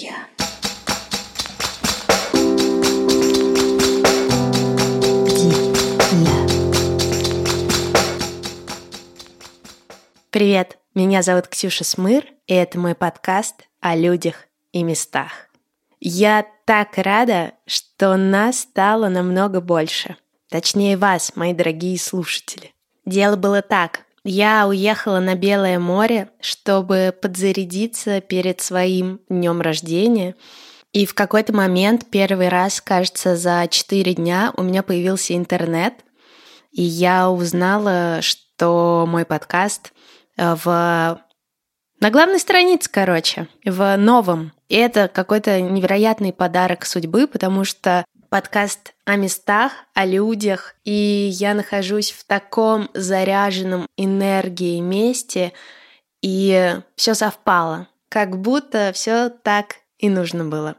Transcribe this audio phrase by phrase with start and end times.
[0.00, 0.26] Я.
[10.30, 15.50] Привет, меня зовут Ксюша Смыр, и это мой подкаст о людях и местах.
[16.00, 20.16] Я так рада, что нас стало намного больше.
[20.48, 22.72] Точнее вас, мои дорогие слушатели.
[23.04, 24.06] Дело было так.
[24.24, 30.34] Я уехала на Белое море, чтобы подзарядиться перед своим днем рождения.
[30.92, 35.94] И в какой-то момент, первый раз, кажется, за 4 дня у меня появился интернет,
[36.72, 39.92] и я узнала, что мой подкаст
[40.36, 41.22] э, в
[42.00, 44.52] на главной странице, короче, в новом.
[44.68, 51.52] И это какой-то невероятный подарок судьбы, потому что подкаст о местах, о людях, и я
[51.52, 55.52] нахожусь в таком заряженном энергией месте,
[56.22, 60.76] и все совпало, как будто все так и нужно было.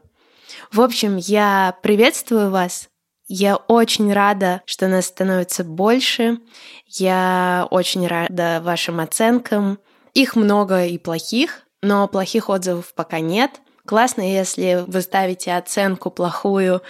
[0.70, 2.88] В общем, я приветствую вас.
[3.28, 6.38] Я очень рада, что нас становится больше.
[6.86, 9.78] Я очень рада вашим оценкам.
[10.14, 13.60] Их много и плохих, но плохих отзывов пока нет.
[13.92, 16.80] Классно, если вы ставите оценку плохую,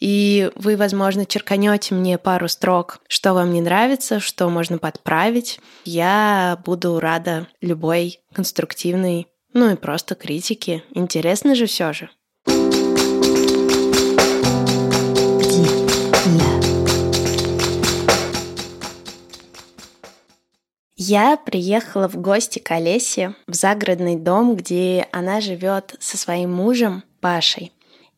[0.00, 5.60] и вы, возможно, черканете мне пару строк, что вам не нравится, что можно подправить.
[5.84, 10.82] Я буду рада любой конструктивной, ну и просто критике.
[10.94, 12.08] Интересно же все же.
[20.98, 27.04] Я приехала в гости к Олесе в загородный дом, где она живет со своим мужем
[27.20, 27.70] Пашей.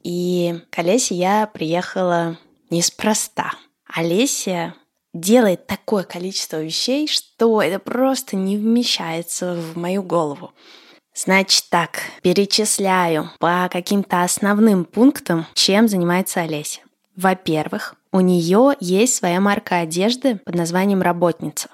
[0.04, 2.38] И к Олесе я приехала
[2.70, 3.50] неспроста.
[3.92, 4.74] Олеся
[5.12, 10.52] делает такое количество вещей, что это просто не вмещается в мою голову.
[11.16, 16.82] Значит так, перечисляю по каким-то основным пунктам, чем занимается Олеся.
[17.16, 21.68] Во-первых, у нее есть своя марка одежды под названием «Работница».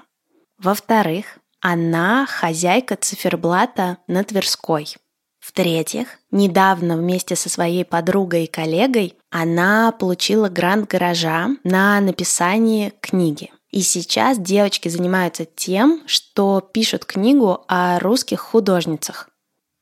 [0.58, 4.96] Во-вторых, она хозяйка циферблата на Тверской.
[5.40, 13.52] В-третьих, недавно вместе со своей подругой и коллегой она получила грант гаража на написание книги.
[13.70, 19.28] И сейчас девочки занимаются тем, что пишут книгу о русских художницах.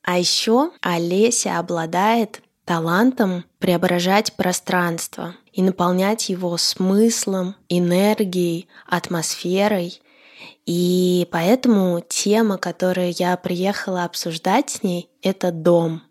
[0.02, 10.01] А еще Олеся обладает талантом преображать пространство и наполнять его смыслом, энергией, атмосферой
[10.66, 16.02] и поэтому тема, которую я приехала обсуждать с ней, это дом.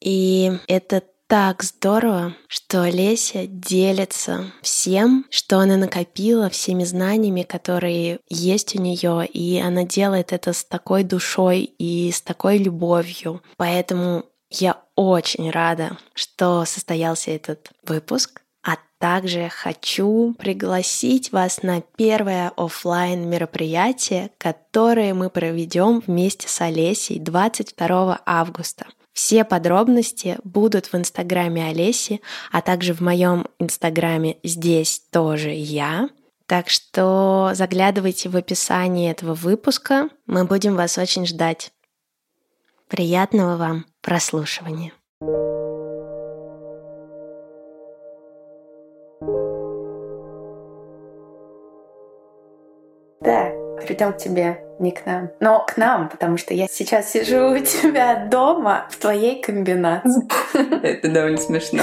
[0.00, 8.76] И это так здорово, что Леся делится всем, что она накопила, всеми знаниями, которые есть
[8.76, 13.42] у нее, и она делает это с такой душой и с такой любовью.
[13.56, 18.42] Поэтому я очень рада, что состоялся этот выпуск.
[18.98, 28.22] Также хочу пригласить вас на первое офлайн мероприятие, которое мы проведем вместе с Олесей 22
[28.24, 28.86] августа.
[29.12, 32.20] Все подробности будут в инстаграме Олеси,
[32.52, 36.08] а также в моем инстаграме здесь тоже я.
[36.46, 41.72] Так что заглядывайте в описание этого выпуска, мы будем вас очень ждать.
[42.88, 44.92] Приятного вам прослушивания.
[53.20, 53.50] Да,
[53.86, 55.30] придем к тебе, не к нам.
[55.40, 60.26] Но к нам, потому что я сейчас сижу у тебя дома в твоей комбинации.
[60.82, 61.82] Это довольно смешно.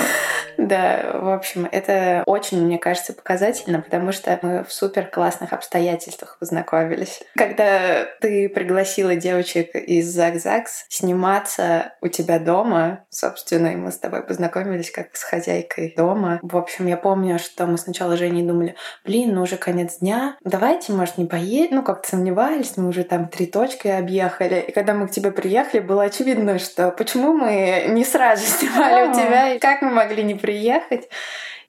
[0.58, 6.38] Да, в общем, это очень, мне кажется, показательно, потому что мы в супер классных обстоятельствах
[6.40, 7.22] познакомились.
[7.36, 14.24] Когда ты пригласила девочек из Закзакс сниматься у тебя дома, собственно, и мы с тобой
[14.24, 16.40] познакомились как с хозяйкой дома.
[16.42, 20.94] В общем, я помню, что мы сначала Женей думали, блин, ну уже конец дня, давайте,
[20.94, 24.66] может, не поедем, ну как-то сомневались, мы уже там три точки объехали.
[24.68, 29.14] И когда мы к тебе приехали, было очевидно, что почему мы не сразу снимали у
[29.14, 31.08] тебя, и как мы могли не приехать.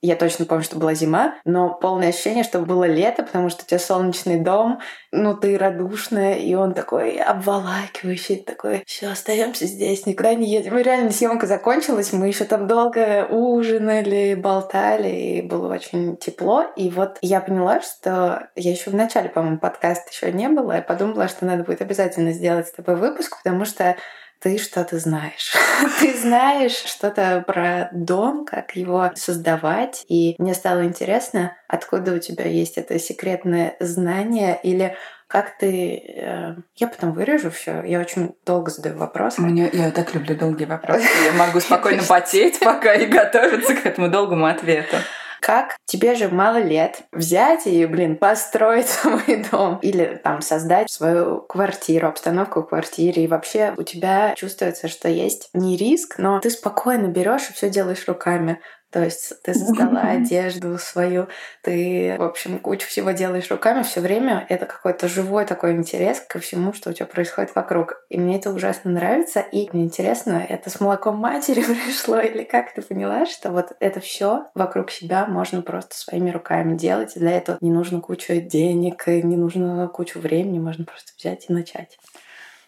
[0.05, 3.67] Я точно помню, что была зима, но полное ощущение, что было лето, потому что у
[3.67, 4.81] тебя солнечный дом,
[5.12, 10.77] ну ты радушная, и он такой обволакивающий, такой, все, остаемся здесь, никуда не едем.
[10.77, 16.67] И реально съемка закончилась, мы еще там долго ужинали, болтали, и было очень тепло.
[16.77, 20.83] И вот я поняла, что я еще в начале, по-моему, подкаста еще не было, я
[20.83, 23.97] подумала, что надо будет обязательно сделать с тобой выпуск, потому что
[24.44, 25.55] ты что-то знаешь.
[26.00, 30.05] ты знаешь что-то про дом, как его создавать.
[30.06, 34.96] И мне стало интересно, откуда у тебя есть это секретное знание или
[35.29, 35.96] как ты...
[35.96, 37.82] Э, я потом вырежу все.
[37.85, 39.41] Я очень долго задаю вопросы.
[39.41, 41.06] Мне, я так люблю долгие вопросы.
[41.25, 44.99] Я могу спокойно потеть пока и готовиться к этому долгому ответу.
[45.44, 51.43] Как тебе же мало лет взять и, блин, построить свой дом или там создать свою
[51.43, 53.25] квартиру, обстановку в квартире.
[53.25, 57.69] И вообще у тебя чувствуется, что есть не риск, но ты спокойно берешь и все
[57.69, 58.62] делаешь руками.
[58.94, 61.26] То есть ты создала одежду свою,
[61.62, 64.46] ты, в общем, кучу всего делаешь руками все время.
[64.49, 68.05] Это какой-то живой такой интерес ко всему, что у тебя происходит вокруг.
[68.08, 69.41] И мне это ужасно нравится.
[69.41, 73.99] И мне интересно, это с молоком матери пришло или как ты поняла, что вот это
[73.99, 77.17] все вокруг себя можно просто своими руками делать.
[77.17, 81.52] И для этого не нужно кучу денег, не нужно кучу времени, можно просто взять и
[81.52, 81.99] начать.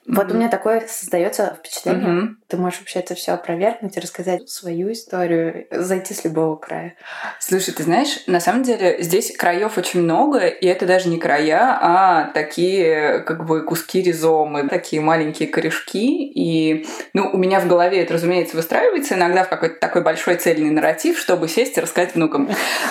[0.08, 0.32] Вот mm-hmm.
[0.32, 2.08] у меня такое создается впечатление.
[2.08, 2.28] Mm-hmm.
[2.48, 6.94] Ты можешь вообще это все опровергнуть и рассказать свою историю, зайти с любого края.
[7.40, 11.76] Слушай, ты знаешь, на самом деле здесь краев очень много, и это даже не края,
[11.80, 16.24] а такие как бы куски ризомы, такие маленькие корешки.
[16.24, 20.70] И ну, у меня в голове это, разумеется, выстраивается иногда в какой-то такой большой цельный
[20.70, 22.48] нарратив, чтобы сесть и рассказать внукам.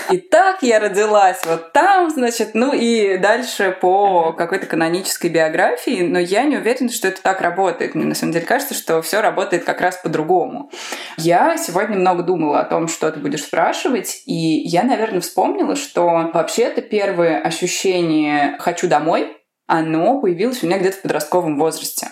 [0.10, 6.44] Итак, я родилась вот там, значит, ну и дальше по какой-то канонической биографии, но я
[6.44, 7.94] не уверена, что что это так работает.
[7.94, 10.72] Мне на самом деле кажется, что все работает как раз по-другому.
[11.18, 16.32] Я сегодня много думала о том, что ты будешь спрашивать, и я, наверное, вспомнила, что
[16.34, 19.38] вообще-то первое ощущение «хочу домой»
[19.68, 22.08] оно появилось у меня где-то в подростковом возрасте.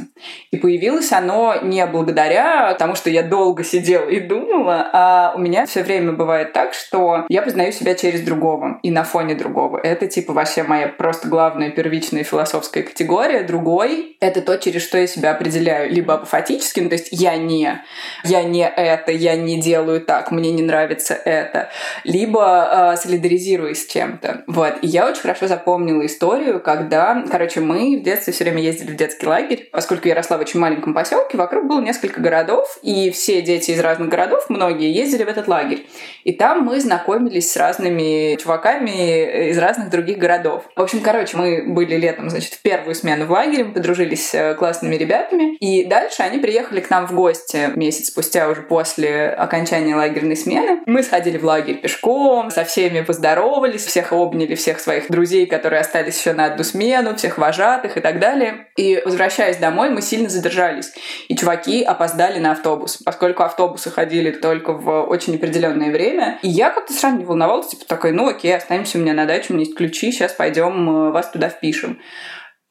[0.49, 5.65] И появилось оно не благодаря тому, что я долго сидела и думала, а у меня
[5.67, 9.77] все время бывает так, что я познаю себя через другого и на фоне другого.
[9.77, 13.43] Это типа вообще моя просто главная первичная философская категория.
[13.43, 15.91] Другой— это то, через что я себя определяю.
[15.91, 17.83] Либо апофатически, ну, то есть я не,
[18.23, 21.69] я не это, я не делаю так, мне не нравится это.
[22.03, 24.43] Либо э, солидаризируюсь с чем-то.
[24.47, 24.79] Вот.
[24.81, 28.95] И я очень хорошо запомнила историю, когда, Короче, мы в детстве все время ездили в
[28.95, 29.69] детский лагерь.
[29.71, 33.79] Поскольку я росла в очень маленьком поселке, вокруг было несколько городов, и все дети из
[33.79, 35.85] разных городов, многие, ездили в этот лагерь.
[36.23, 40.63] И там мы знакомились с разными чуваками из разных других городов.
[40.75, 44.33] В общем, короче, мы были летом, значит, в первую смену в лагере, мы подружились с
[44.33, 49.29] э, классными ребятами, и дальше они приехали к нам в гости месяц спустя, уже после
[49.29, 50.81] окончания лагерной смены.
[50.85, 56.19] Мы сходили в лагерь пешком, со всеми поздоровались, всех обняли, всех своих друзей, которые остались
[56.19, 58.67] еще на одну смену, всех вожатых и так далее.
[58.75, 60.91] И возвращаясь домой, мы сильно задержались.
[61.27, 66.12] И чуваки опоздали на автобус, поскольку автобусы ходили только в очень определенное время.
[66.41, 69.47] И я как-то сразу не волновалась, типа такой, ну окей, останемся у меня на даче,
[69.49, 71.99] у меня есть ключи, сейчас пойдем э, вас туда впишем.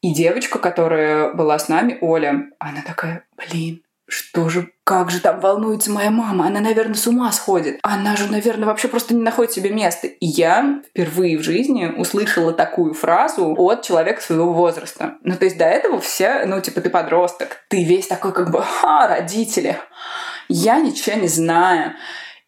[0.01, 5.39] И девочка, которая была с нами, Оля, она такая, блин, что же, как же там
[5.39, 6.45] волнуется моя мама?
[6.45, 7.79] Она, наверное, с ума сходит.
[7.83, 10.07] Она же, наверное, вообще просто не находит себе места.
[10.07, 15.15] И я впервые в жизни услышала такую фразу от человека своего возраста.
[15.23, 18.61] Ну, то есть до этого все, ну, типа, ты подросток, ты весь такой как бы,
[18.61, 19.77] ха, родители,
[20.49, 21.93] я ничего не знаю.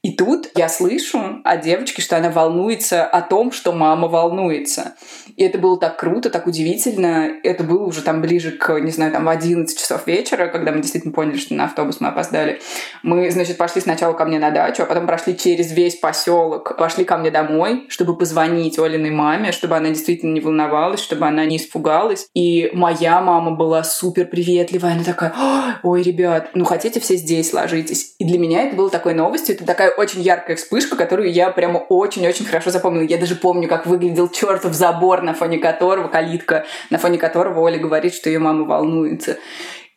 [0.05, 4.93] И тут я слышу от девочки, что она волнуется о том, что мама волнуется.
[5.35, 7.27] И это было так круто, так удивительно.
[7.41, 10.81] Это было уже там ближе к, не знаю, там в 11 часов вечера, когда мы
[10.81, 12.61] действительно поняли, что на автобус мы опоздали.
[13.01, 17.03] Мы, значит, пошли сначала ко мне на дачу, а потом прошли через весь поселок, пошли
[17.03, 21.57] ко мне домой, чтобы позвонить Олиной маме, чтобы она действительно не волновалась, чтобы она не
[21.57, 22.27] испугалась.
[22.35, 24.91] И моя мама была супер приветливая.
[24.91, 25.33] Она такая,
[25.81, 28.13] ой, ребят, ну хотите все здесь ложитесь.
[28.19, 29.55] И для меня это было такой новостью.
[29.55, 33.03] Это такая очень яркая вспышка, которую я прямо очень-очень хорошо запомнила.
[33.03, 37.77] Я даже помню, как выглядел чертов забор на фоне которого, калитка, на фоне которого Оля
[37.77, 39.37] говорит, что ее мама волнуется.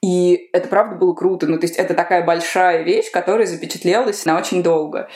[0.03, 1.47] И это правда было круто.
[1.47, 5.09] Ну, то есть это такая большая вещь, которая запечатлелась на очень долго.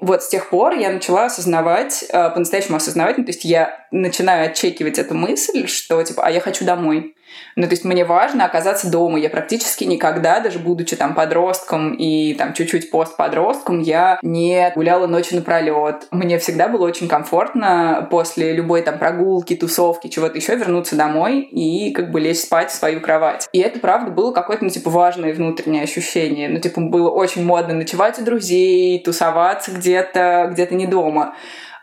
[0.00, 4.50] Вот с тех пор я начала осознавать, э, по-настоящему осознавать, ну, то есть я начинаю
[4.50, 7.14] отчекивать эту мысль, что типа, а я хочу домой.
[7.56, 9.18] Ну, то есть мне важно оказаться дома.
[9.18, 15.36] Я практически никогда, даже будучи там подростком и там чуть-чуть постподростком, я не гуляла ночью
[15.36, 16.06] напролет.
[16.10, 21.92] Мне всегда было очень комфортно после любой там прогулки, тусовки, чего-то еще вернуться домой и
[21.92, 23.48] как бы лечь спать в свою кровать.
[23.52, 26.48] И это, правда, было какое-то, ну, типа, важное внутреннее ощущение.
[26.48, 31.34] Ну, типа, было очень модно ночевать у друзей, тусоваться где-то, где-то не дома.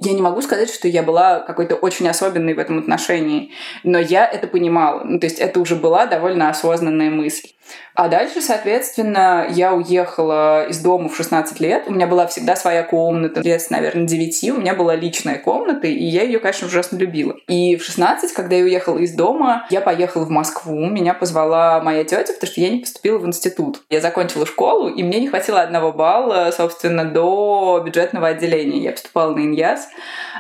[0.04, 3.52] Я не могу сказать, что я была какой-то очень особенной в этом отношении,
[3.84, 5.04] но я это понимала.
[5.04, 7.50] Ну, то есть это уже была довольно осознанная мысль.
[7.94, 11.84] А дальше, соответственно, я уехала из дома в 16 лет.
[11.88, 13.42] У меня была всегда своя комната.
[13.42, 17.36] Лет, наверное, 9 у меня была личная комната, и я ее, конечно, ужасно любила.
[17.48, 20.86] И в 16, когда я уехала из дома, я поехала в Москву.
[20.86, 23.82] Меня позвала моя тетя, потому что я не поступила в институт.
[23.90, 28.80] Я закончила школу, и мне не хватило одного балла, собственно, до бюджетного отделения.
[28.80, 29.90] Я поступала на Иньяс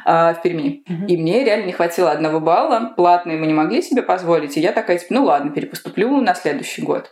[0.05, 0.83] э, в Перми.
[0.87, 1.07] Mm-hmm.
[1.07, 2.93] И мне реально не хватило одного балла.
[2.95, 4.57] Платные мы не могли себе позволить.
[4.57, 7.11] И я такая, типа, ну ладно, перепоступлю на следующий год.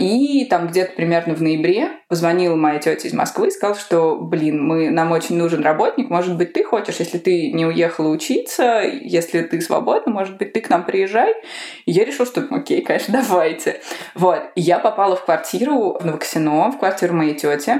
[0.00, 4.66] И там где-то примерно в ноябре позвонила моя тетя из Москвы и сказала, что, блин,
[4.66, 9.42] мы, нам очень нужен работник, может быть, ты хочешь, если ты не уехала учиться, если
[9.42, 11.34] ты свободна, может быть, ты к нам приезжай.
[11.84, 13.80] И я решила, что окей, конечно, давайте.
[14.14, 14.40] Вот.
[14.54, 17.72] И я попала в квартиру в Новоксино, в квартиру моей тети,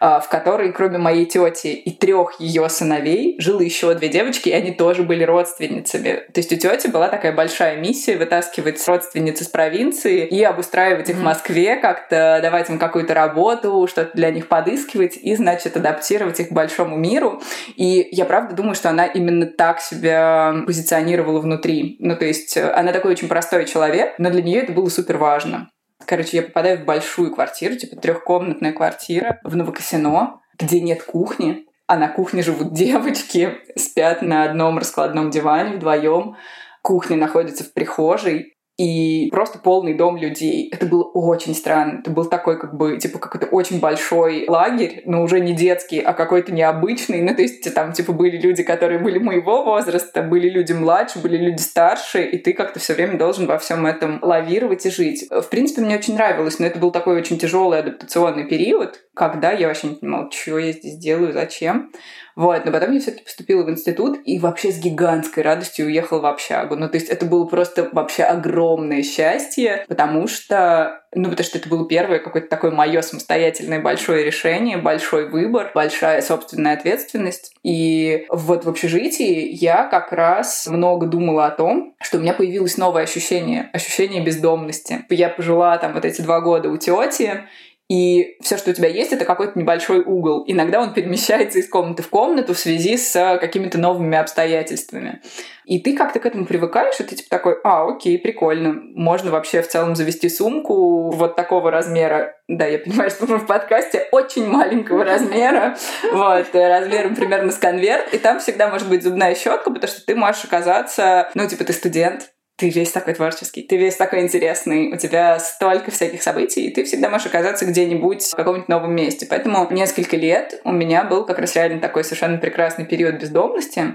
[0.00, 4.52] а, в которой, кроме моей тети и трех ее сыновей, жило еще две девочки, и
[4.52, 6.22] они тоже были родственницами.
[6.32, 11.16] То есть у тети была такая большая миссия вытаскивать родственниц из провинции и обустраивать их
[11.16, 16.48] в Москве, как-то давать им какую-то работу, что-то для них подыскивать и, значит, адаптировать их
[16.48, 17.40] к большому миру.
[17.76, 21.96] И я правда думаю, что она именно так себя позиционировала внутри.
[21.98, 25.16] Ну, то есть э, она такой очень простой человек, но для нее это было супер
[25.16, 25.70] важно.
[26.06, 31.96] Короче, я попадаю в большую квартиру, типа трехкомнатная квартира в Новокосино, где нет кухни, а
[31.96, 36.36] на кухне живут девочки, спят на одном раскладном диване вдвоем.
[36.82, 40.68] Кухня находится в прихожей, и просто полный дом людей.
[40.72, 42.00] Это было очень странно.
[42.00, 46.12] Это был такой, как бы, типа, какой-то очень большой лагерь, но уже не детский, а
[46.12, 47.22] какой-то необычный.
[47.22, 51.36] Ну, то есть там, типа, были люди, которые были моего возраста, были люди младше, были
[51.36, 55.28] люди старше, и ты как-то все время должен во всем этом лавировать и жить.
[55.30, 59.68] В принципе, мне очень нравилось, но это был такой очень тяжелый адаптационный период, когда я
[59.68, 61.92] вообще не понимала, что я здесь делаю, зачем.
[62.36, 66.26] Вот, но потом я все-таки поступила в институт и вообще с гигантской радостью уехала в
[66.26, 66.76] общагу.
[66.76, 71.68] Ну, то есть это было просто вообще огромное счастье, потому что ну, потому что это
[71.68, 77.54] было первое какое-то такое мое самостоятельное большое решение, большой выбор, большая собственная ответственность.
[77.62, 82.76] И вот в общежитии я как раз много думала о том, что у меня появилось
[82.76, 85.04] новое ощущение, ощущение бездомности.
[85.08, 87.44] Я пожила там вот эти два года у тети,
[87.88, 90.42] и все, что у тебя есть, это какой-то небольшой угол.
[90.46, 95.20] Иногда он перемещается из комнаты в комнату в связи с какими-то новыми обстоятельствами.
[95.66, 98.74] И ты как-то к этому привыкаешь, и ты типа такой, а, окей, прикольно.
[98.94, 102.34] Можно вообще в целом завести сумку вот такого размера.
[102.48, 105.76] Да, я понимаю, что мы в подкасте очень маленького размера.
[106.10, 108.14] Вот, размером примерно с конверт.
[108.14, 111.74] И там всегда может быть зубная щетка, потому что ты можешь оказаться, ну, типа, ты
[111.74, 116.72] студент, ты весь такой творческий, ты весь такой интересный, у тебя столько всяких событий, и
[116.72, 119.26] ты всегда можешь оказаться где-нибудь в каком-нибудь новом месте.
[119.28, 123.94] Поэтому несколько лет у меня был как раз реально такой совершенно прекрасный период бездомности,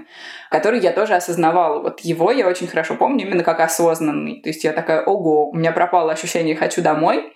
[0.50, 1.80] который я тоже осознавала.
[1.80, 4.42] Вот его я очень хорошо помню именно как осознанный.
[4.42, 7.32] То есть я такая, ого, у меня пропало ощущение «хочу домой»,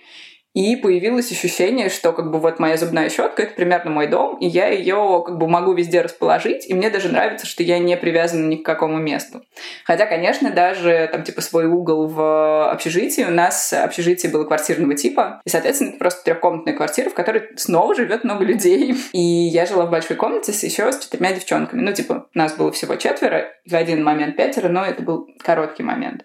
[0.55, 4.47] и появилось ощущение, что как бы вот моя зубная щетка это примерно мой дом, и
[4.47, 8.47] я ее как бы могу везде расположить, и мне даже нравится, что я не привязана
[8.47, 9.43] ни к какому месту.
[9.85, 15.43] Хотя, конечно, даже там типа свой угол в общежитии, у нас общежитие было квартирного типа,
[15.45, 18.95] и, соответственно, это просто трехкомнатная квартира, в которой снова живет много людей.
[19.13, 21.81] И я жила в большой комнате с еще с четырьмя девчонками.
[21.81, 26.25] Ну, типа, нас было всего четверо, в один момент пятеро, но это был короткий момент.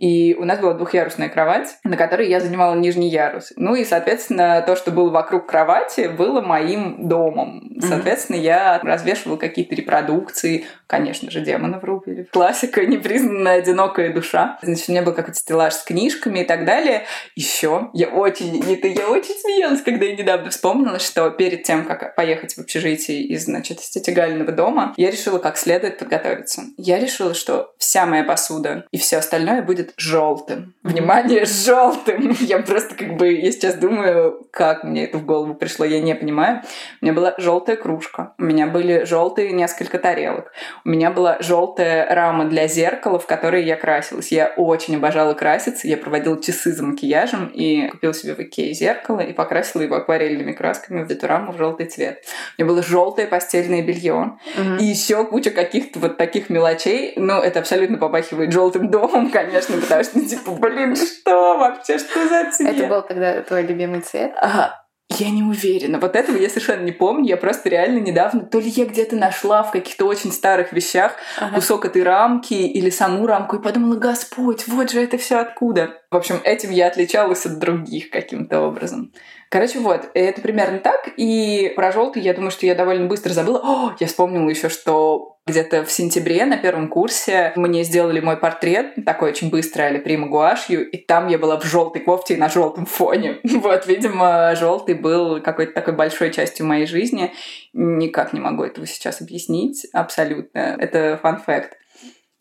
[0.00, 3.52] И у нас была двухъярусная кровать, на которой я занимала нижний ярус.
[3.56, 7.76] Ну и, соответственно, то, что было вокруг кровати, было моим домом.
[7.80, 8.40] Соответственно, mm-hmm.
[8.40, 12.24] я развешивала какие-то репродукции, конечно же, демонов рубили.
[12.32, 14.58] Классика, непризнанная одинокая душа.
[14.60, 17.06] Значит, у меня был какой-то стеллаж с книжками и так далее.
[17.36, 22.16] Еще я очень, это я очень смеялась, когда я недавно вспомнила, что перед тем, как
[22.16, 26.62] поехать в общежитие из, значит, из тетигального дома, я решила как следует подготовиться.
[26.76, 30.74] Я решила, что вся моя посуда и все остальное будет желтым.
[30.82, 32.36] Внимание, желтым.
[32.40, 36.14] Я просто как бы, я сейчас думаю, как мне это в голову пришло, я не
[36.14, 36.62] понимаю.
[37.00, 40.52] У меня была желтая кружка, у меня были желтые несколько тарелок,
[40.84, 44.32] у меня была желтая рама для зеркала, в которой я красилась.
[44.32, 49.20] Я очень обожала краситься, я проводила часы за макияжем и купила себе в Икее зеркало
[49.20, 52.24] и покрасила его акварельными красками в эту раму в желтый цвет.
[52.58, 54.74] У меня было желтое постельное белье угу.
[54.78, 57.14] и еще куча каких-то вот таких мелочей.
[57.16, 62.50] Ну, это абсолютно попахивает желтым домом, конечно, потому что, типа, блин, что вообще, что за
[62.50, 62.76] цвет?
[62.76, 64.32] Это был когда твой любимый цвет?
[64.36, 64.79] Ага.
[65.18, 65.98] Я не уверена.
[65.98, 67.28] Вот этого я совершенно не помню.
[67.28, 71.56] Я просто реально недавно, то ли я где-то нашла в каких-то очень старых вещах ага.
[71.56, 76.00] кусок этой рамки или саму рамку и подумала, Господь, вот же это все откуда.
[76.10, 79.12] В общем, этим я отличалась от других каким-то образом.
[79.48, 81.08] Короче, вот, это примерно так.
[81.16, 83.60] И про желтый, я думаю, что я довольно быстро забыла.
[83.64, 88.94] О, я вспомнила еще, что где-то в сентябре на первом курсе мне сделали мой портрет,
[89.04, 92.48] такой очень быстрый, али прима гуашью, и там я была в желтой кофте и на
[92.48, 93.38] желтом фоне.
[93.60, 97.32] Вот, видимо, желтый был какой-то такой большой частью моей жизни.
[97.72, 100.76] Никак не могу этого сейчас объяснить абсолютно.
[100.78, 101.76] Это фан-факт.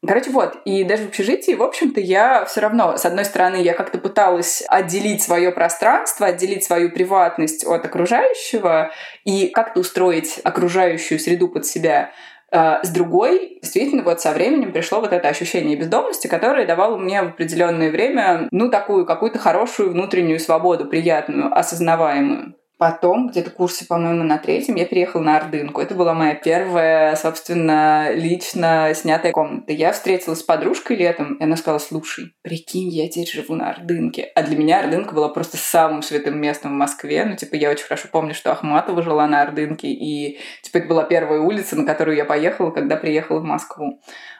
[0.07, 3.73] Короче, вот, и даже в общежитии, в общем-то, я все равно, с одной стороны, я
[3.73, 8.91] как-то пыталась отделить свое пространство, отделить свою приватность от окружающего
[9.25, 12.11] и как-то устроить окружающую среду под себя.
[12.51, 17.21] А, с другой, действительно, вот со временем пришло вот это ощущение бездомности, которое давало мне
[17.21, 22.55] в определенное время, ну, такую какую-то хорошую внутреннюю свободу, приятную, осознаваемую.
[22.79, 25.81] Потом, где-то курсе, по-моему, на третьем, я переехала на Ордынку.
[25.81, 29.73] Это была моя первая, собственно, лично снятая комната.
[29.73, 34.31] Я встретилась с подружкой летом, и она сказала, слушай, прикинь, я теперь живу на Ордынке.
[34.33, 37.25] А для меня Ордынка была просто самым святым местом в Москве.
[37.25, 41.03] Ну, типа, я очень хорошо помню, что Ахматова жила на Ордынке, и, типа, это была
[41.03, 43.99] первая улица, на которую я поехала, когда приехала в Москву.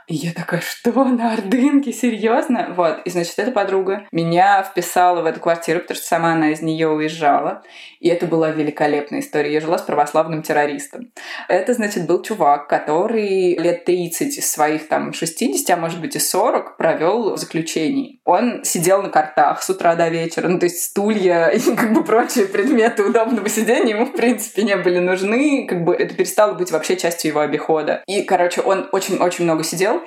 [0.10, 1.94] И я такая, что, на Ордынке?
[1.94, 2.74] Серьезно?
[2.76, 3.02] Вот.
[3.06, 6.90] И, значит, эта подруга меня вписала в эту квартиру, потому что сама она из нее
[6.90, 7.62] уезжала.
[8.00, 9.54] И это была великолепная история.
[9.54, 11.12] Я жила с православным террористом.
[11.48, 16.20] Это, значит, был чувак, который лет 30 из своих там 60, а может быть и
[16.20, 18.22] 40 провел в заключении.
[18.26, 20.48] Он сидел на картах с утра до вечера.
[20.48, 24.78] Ну, то есть стулья и как бы прочие предметы удобного сидения ему, в принципе, не
[24.78, 25.68] были нужны.
[25.68, 28.04] Как бы это перестало быть вообще частью его обихода.
[28.08, 30.02] И, короче, он очень-очень много сидел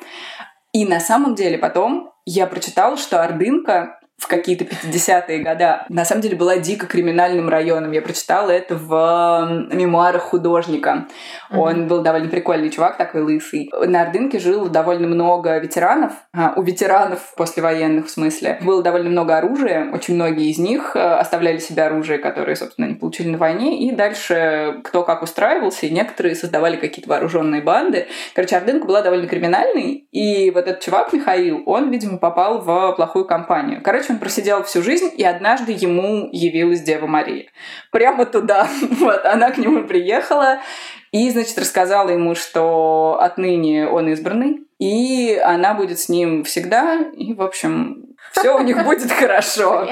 [0.72, 6.22] и на самом деле потом я прочитала, что Ордынка в какие-то 50-е годы, на самом
[6.22, 7.90] деле была дико криминальным районом.
[7.90, 11.08] Я прочитала это в мемуарах художника.
[11.50, 11.58] Mm-hmm.
[11.58, 13.68] Он был довольно прикольный чувак, такой лысый.
[13.84, 18.60] На Ордынке жило довольно много ветеранов, а, у ветеранов послевоенных в смысле.
[18.62, 22.94] Было довольно много оружия, очень многие из них э, оставляли себе оружие, которое, собственно, они
[22.94, 28.06] получили на войне, и дальше кто как устраивался, и некоторые создавали какие-то вооруженные банды.
[28.36, 33.24] Короче, Ордынка была довольно криминальной, и вот этот чувак Михаил, он, видимо, попал в плохую
[33.24, 33.80] компанию.
[33.82, 37.46] Короче, он просидел всю жизнь, и однажды ему явилась Дева Мария.
[37.90, 38.68] Прямо туда.
[39.02, 40.60] Вот, она к нему приехала,
[41.10, 47.00] и, значит, рассказала ему, что отныне он избранный, и она будет с ним всегда.
[47.16, 49.88] И, в общем, все у них будет хорошо.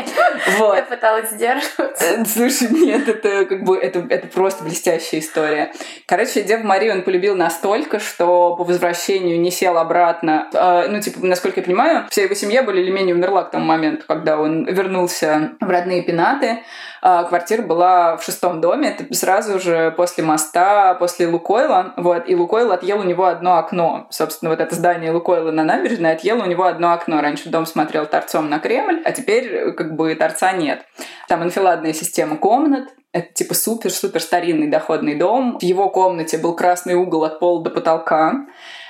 [0.58, 0.76] Вот.
[0.76, 2.04] Я пыталась сдерживаться.
[2.04, 5.72] Э, слушай, нет, это как бы это, это просто блестящая история.
[6.06, 10.48] Короче, Дева Марию он полюбил настолько, что по возвращению не сел обратно.
[10.52, 13.66] Э, ну, типа, насколько я понимаю, вся его семья более или менее умерла к тому
[13.66, 16.62] моменту, когда он вернулся в родные пенаты.
[17.02, 21.94] Э, квартира была в шестом доме, это сразу же после моста, после Лукойла.
[21.96, 24.06] Вот, и Лукойл отъел у него одно окно.
[24.10, 27.20] Собственно, вот это здание Лукойла на набережной отъел у него одно окно.
[27.20, 30.84] Раньше дом смотрел торцом на Кремль, а теперь как бы торца нет.
[31.28, 35.58] Там анфиладная система комнат, это типа супер-супер старинный доходный дом.
[35.58, 38.46] В его комнате был красный угол от пола до потолка.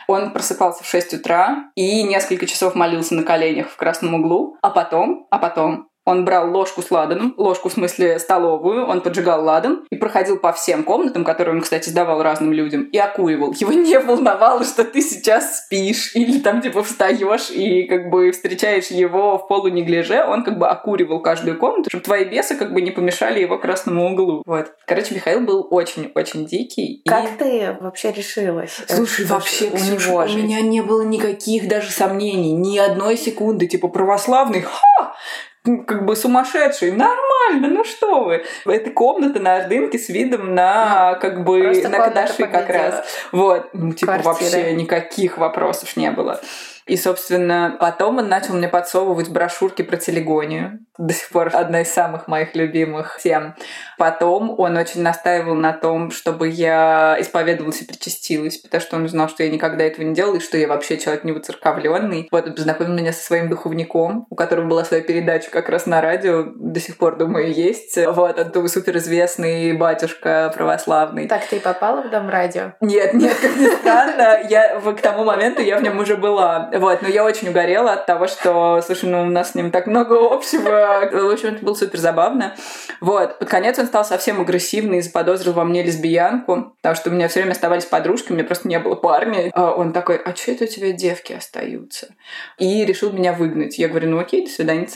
[0.08, 4.70] Он просыпался в 6 утра и несколько часов молился на коленях в красном углу, а
[4.70, 9.84] потом, а потом он брал ложку с ладаном, ложку в смысле столовую, он поджигал ладан
[9.90, 13.52] и проходил по всем комнатам, которые он, кстати, сдавал разным людям, и окуривал.
[13.52, 18.88] Его не волновало, что ты сейчас спишь или там типа встаешь и как бы встречаешь
[18.88, 22.90] его в полунеглиже, он как бы окуривал каждую комнату, чтобы твои бесы как бы не
[22.90, 24.42] помешали его красному углу.
[24.46, 24.72] Вот.
[24.86, 27.02] Короче, Михаил был очень-очень дикий.
[27.06, 27.36] Как и...
[27.38, 28.80] ты вообще решилась?
[28.88, 33.68] Слушай, вообще, у, Ксюша, него у меня не было никаких даже сомнений, ни одной секунды,
[33.68, 35.14] типа православный, ха!
[35.62, 36.92] Как бы сумасшедший.
[36.92, 38.44] Нормально, ну что вы.
[38.66, 43.04] Это комната на Ордынке с видом на ну, как бы на Кадаши как раз.
[43.32, 43.68] Вот.
[43.72, 44.30] Ну, типа Квартира.
[44.30, 46.40] вообще никаких вопросов не было.
[46.86, 50.80] И, собственно, потом он начал мне подсовывать брошюрки про телегонию.
[50.98, 53.54] До сих пор одна из самых моих любимых тем.
[54.00, 59.28] Потом он очень настаивал на том, чтобы я исповедовалась и причастилась, потому что он знал,
[59.28, 62.26] что я никогда этого не делала, и что я вообще человек не выцерковленный.
[62.32, 66.00] Вот, он познакомил меня со своим духовником, у которого была своя передача как раз на
[66.00, 67.98] радио, до сих пор, думаю, есть.
[67.98, 71.28] Вот, он суперизвестный батюшка православный.
[71.28, 72.72] Так ты и попала в Дом радио?
[72.80, 76.70] Нет, нет, как ни странно, я к тому моменту я в нем уже была.
[76.72, 79.86] Вот, но я очень угорела от того, что, слушай, ну у нас с ним так
[79.86, 81.06] много общего.
[81.12, 82.54] В общем, это было супер забавно.
[83.02, 87.12] Вот, под конец он стал совсем агрессивный и заподозрил во мне лесбиянку, потому что у
[87.12, 89.50] меня все время оставались подружки, у меня просто не было парня.
[89.52, 92.14] А он такой, а что это у тебя девки остаются?
[92.58, 93.78] И решил меня выгнать.
[93.78, 94.86] Я говорю, ну окей, до свидания.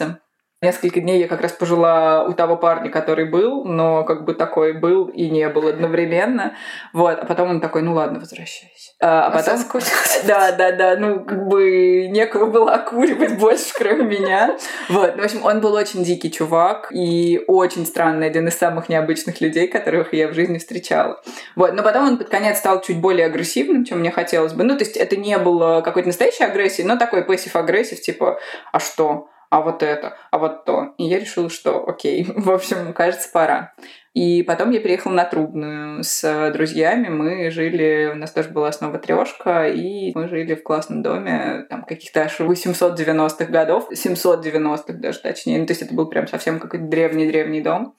[0.64, 4.72] Несколько дней я как раз пожила у того парня, который был, но как бы такой
[4.72, 6.54] был и не был одновременно.
[6.94, 8.92] Вот, а потом он такой, ну ладно, возвращайся.
[8.98, 9.58] А, а потом...
[10.26, 14.56] Да, да, да, ну как бы некого было окуривать больше, кроме меня.
[14.88, 18.88] Вот, ну, в общем, он был очень дикий чувак и очень странный, один из самых
[18.88, 21.20] необычных людей, которых я в жизни встречала.
[21.56, 24.64] Вот, но потом он под конец стал чуть более агрессивным, чем мне хотелось бы.
[24.64, 28.38] Ну, то есть это не было какой-то настоящей агрессии, но такой passive-aggressive, типа,
[28.72, 29.28] а что?
[29.54, 30.94] А вот это, а вот то.
[30.98, 33.72] И я решила, что окей, в общем, кажется, пора.
[34.12, 37.08] И потом я переехала на Трубную с друзьями.
[37.08, 41.84] Мы жили, у нас тоже была снова трешка, и мы жили в классном доме, там,
[41.84, 45.60] каких-то аж 890-х годов, 790-х даже точнее.
[45.60, 47.94] Ну, то есть это был прям совсем какой-то древний-древний дом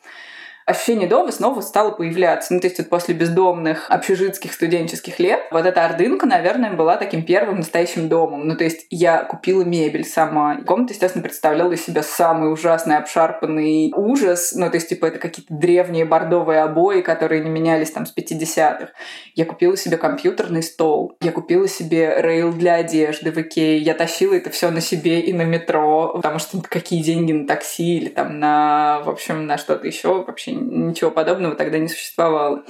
[0.66, 2.54] ощущение дома снова стало появляться.
[2.54, 7.24] Ну, то есть вот после бездомных общежитских студенческих лет вот эта ордынка, наверное, была таким
[7.24, 8.48] первым настоящим домом.
[8.48, 10.58] Ну, то есть я купила мебель сама.
[10.66, 14.54] Комната, естественно, представляла из себя самый ужасный обшарпанный ужас.
[14.56, 18.90] Ну, то есть, типа, это какие-то древние бордовые обои, которые не менялись там с 50-х.
[19.36, 21.16] Я купила себе компьютерный стол.
[21.22, 23.78] Я купила себе рейл для одежды в Икее.
[23.78, 27.98] Я тащила это все на себе и на метро, потому что какие деньги на такси
[27.98, 32.64] или там на, в общем, на что-то еще вообще ничего подобного тогда не существовало.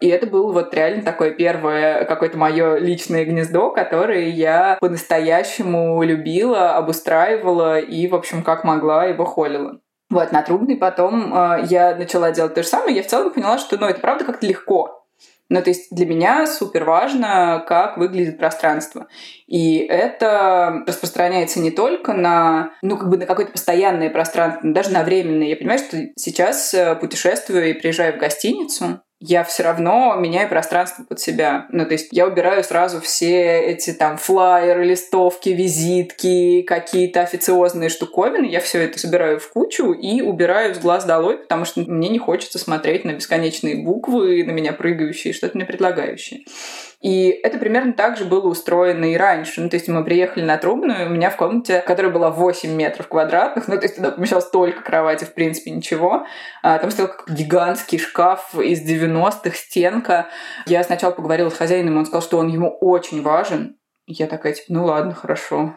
[0.00, 6.74] И это было вот реально такое первое какое-то мое личное гнездо, которое я по-настоящему любила,
[6.74, 9.78] обустраивала и, в общем, как могла его холила.
[10.10, 12.96] Вот, на трубный потом э, я начала делать то же самое.
[12.96, 15.01] Я в целом поняла, что, ну, это правда как-то легко.
[15.52, 19.06] Ну, то есть для меня супер важно, как выглядит пространство.
[19.46, 24.92] И это распространяется не только на, ну, как бы на какое-то постоянное пространство, но даже
[24.92, 25.48] на временное.
[25.48, 31.04] Я понимаю, что сейчас э, путешествую и приезжаю в гостиницу, я все равно меняю пространство
[31.04, 31.66] под себя.
[31.70, 38.46] Ну, то есть я убираю сразу все эти там флайеры, листовки, визитки, какие-то официозные штуковины.
[38.46, 42.18] Я все это собираю в кучу и убираю с глаз долой, потому что мне не
[42.18, 46.44] хочется смотреть на бесконечные буквы, на меня прыгающие, что-то мне предлагающие.
[47.02, 49.60] И это примерно так же было устроено и раньше.
[49.60, 53.08] Ну, то есть мы приехали на Трубную, у меня в комнате, которая была 8 метров
[53.08, 56.26] квадратных, ну, то есть туда помещалось только кровати, в принципе, ничего.
[56.62, 60.28] А, там стоял как гигантский шкаф из 90-х, стенка.
[60.66, 64.66] Я сначала поговорила с хозяином, он сказал, что он ему очень важен, я такая, типа,
[64.68, 65.74] ну ладно, хорошо.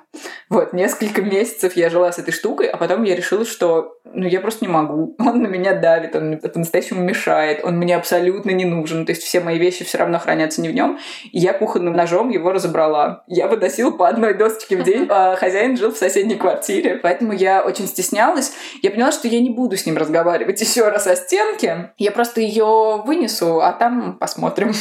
[0.49, 4.39] Вот, несколько месяцев я жила с этой штукой, а потом я решила, что, ну, я
[4.39, 5.15] просто не могу.
[5.19, 9.05] Он на меня давит, он по-настоящему мешает, он мне абсолютно не нужен.
[9.05, 10.99] То есть все мои вещи все равно хранятся не в нем.
[11.31, 13.23] И я кухонным ножом его разобрала.
[13.27, 16.99] Я выносила по одной досочке в день, а хозяин жил в соседней квартире.
[17.01, 18.53] Поэтому я очень стеснялась.
[18.81, 21.91] Я поняла, что я не буду с ним разговаривать еще раз о стенке.
[21.97, 24.73] Я просто ее вынесу, а там посмотрим.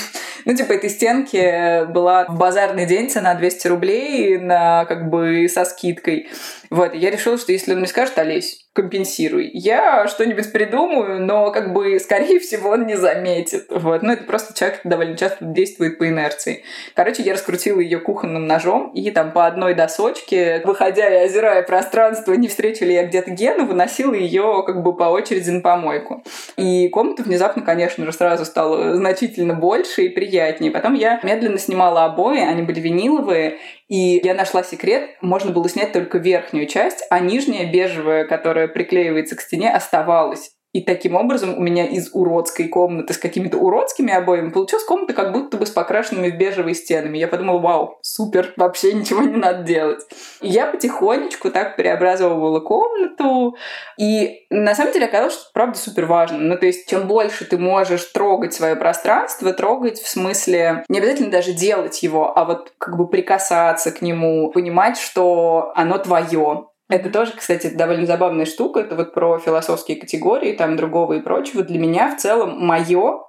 [0.45, 5.65] Ну, типа, этой стенки была в базарный день цена 200 рублей на как бы со
[5.65, 6.29] скидкой.
[6.71, 9.51] Вот, и я решила, что если он мне скажет, Олесь, компенсируй.
[9.55, 13.67] Я что-нибудь придумаю, но как бы, скорее всего, он не заметит.
[13.71, 14.03] Вот.
[14.03, 16.65] Ну, это просто человек довольно часто действует по инерции.
[16.95, 22.33] Короче, я раскрутила ее кухонным ножом и там по одной досочке, выходя и озирая пространство,
[22.35, 26.25] не встречу ли я где-то Гену, выносила ее как бы по очереди на помойку.
[26.57, 30.73] И комната внезапно, конечно же, сразу стала значительно больше и приятнее.
[30.73, 33.59] Потом я медленно снимала обои, они были виниловые,
[33.95, 39.37] и я нашла секрет, можно было снять только верхнюю часть, а нижняя бежевая, которая приклеивается
[39.37, 40.51] к стене, оставалась.
[40.75, 45.31] И таким образом у меня из уродской комнаты с какими-то уродскими обоями получилась комната как
[45.31, 47.17] будто бы с покрашенными в бежевые стенами.
[47.17, 50.01] Я подумала, вау, супер, вообще ничего не надо делать.
[50.41, 53.57] И я потихонечку так преобразовывала комнату.
[53.99, 56.39] И на самом деле оказалось, что правда супер важно.
[56.39, 61.31] Ну, то есть, чем больше ты можешь трогать свое пространство, трогать в смысле не обязательно
[61.31, 67.11] даже делать его, а вот как бы прикасаться к нему, понимать, что оно твое, это
[67.11, 68.81] тоже, кстати, довольно забавная штука.
[68.81, 71.63] Это вот про философские категории, там другого и прочего.
[71.63, 73.23] Для меня в целом мое,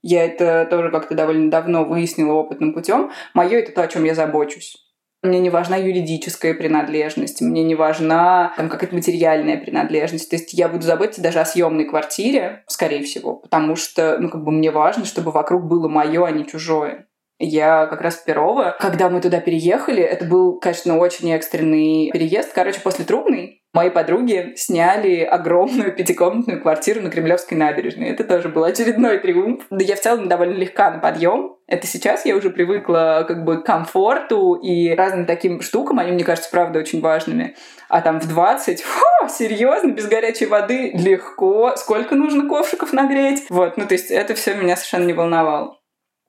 [0.00, 4.14] я это тоже как-то довольно давно выяснила опытным путем, мое это то, о чем я
[4.14, 4.76] забочусь.
[5.22, 10.28] Мне не важна юридическая принадлежность, мне не важна там какая-то материальная принадлежность.
[10.28, 14.42] То есть я буду заботиться даже о съемной квартире, скорее всего, потому что, ну, как
[14.42, 17.06] бы мне важно, чтобы вокруг было мое, а не чужое.
[17.44, 18.76] Я как раз в Перово.
[18.78, 22.52] Когда мы туда переехали, это был, конечно, очень экстренный переезд.
[22.54, 28.10] Короче, после Трубной мои подруги сняли огромную пятикомнатную квартиру на Кремлевской набережной.
[28.10, 29.64] Это тоже был очередной триумф.
[29.70, 31.56] Да я в целом довольно легка на подъем.
[31.66, 35.98] Это сейчас я уже привыкла как бы к комфорту и разным таким штукам.
[35.98, 37.56] Они, мне кажется, правда очень важными.
[37.88, 41.74] А там в 20, фу, серьезно, без горячей воды, легко.
[41.76, 43.46] Сколько нужно ковшиков нагреть?
[43.48, 45.81] Вот, ну то есть это все меня совершенно не волновало.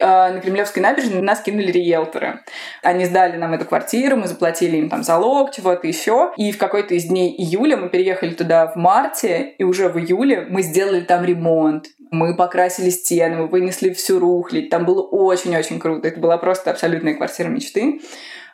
[0.03, 2.41] А, на Кремлевской набережной нас кинули риэлторы.
[2.81, 6.33] Они сдали нам эту квартиру, мы заплатили им там залог, чего-то еще.
[6.35, 10.45] И в какой-то из дней июля мы переехали туда в марте, и уже в июле
[10.49, 11.85] мы сделали там ремонт.
[12.11, 14.69] Мы покрасили стены, мы вынесли всю рухлить.
[14.69, 16.09] Там было очень-очень круто.
[16.09, 18.01] Это была просто абсолютная квартира мечты.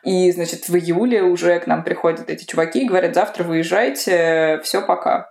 [0.04, 4.80] И, значит, в июле уже к нам приходят эти чуваки и говорят, завтра выезжайте, все,
[4.80, 5.28] пока.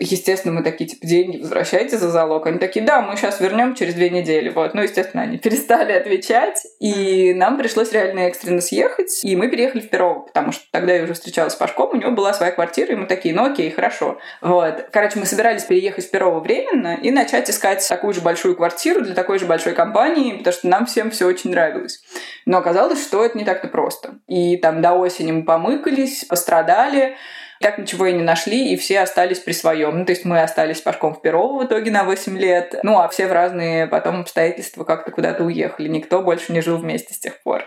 [0.00, 2.46] Естественно, мы такие, типа, деньги возвращайте за залог.
[2.46, 4.48] Они такие, да, мы сейчас вернем через две недели.
[4.48, 4.72] Вот.
[4.72, 6.64] Ну, естественно, они перестали отвечать.
[6.78, 9.24] И нам пришлось реально экстренно съехать.
[9.24, 12.12] И мы переехали в Перово, потому что тогда я уже встречалась с Пашком, у него
[12.12, 14.18] была своя квартира, и мы такие, ну окей, хорошо.
[14.40, 14.86] Вот.
[14.92, 19.14] Короче, мы собирались переехать в Перово временно и начать искать такую же большую квартиру для
[19.14, 22.04] такой же большой компании, потому что нам всем все очень нравилось.
[22.46, 24.20] Но оказалось, что это не так-то просто.
[24.28, 27.16] И там до осени мы помыкались, пострадали,
[27.60, 29.98] так ничего и не нашли, и все остались при своем.
[29.98, 33.08] Ну, то есть мы остались Пашком в Перово в итоге на 8 лет, ну, а
[33.08, 35.88] все в разные потом обстоятельства как-то куда-то уехали.
[35.88, 37.64] Никто больше не жил вместе с тех пор.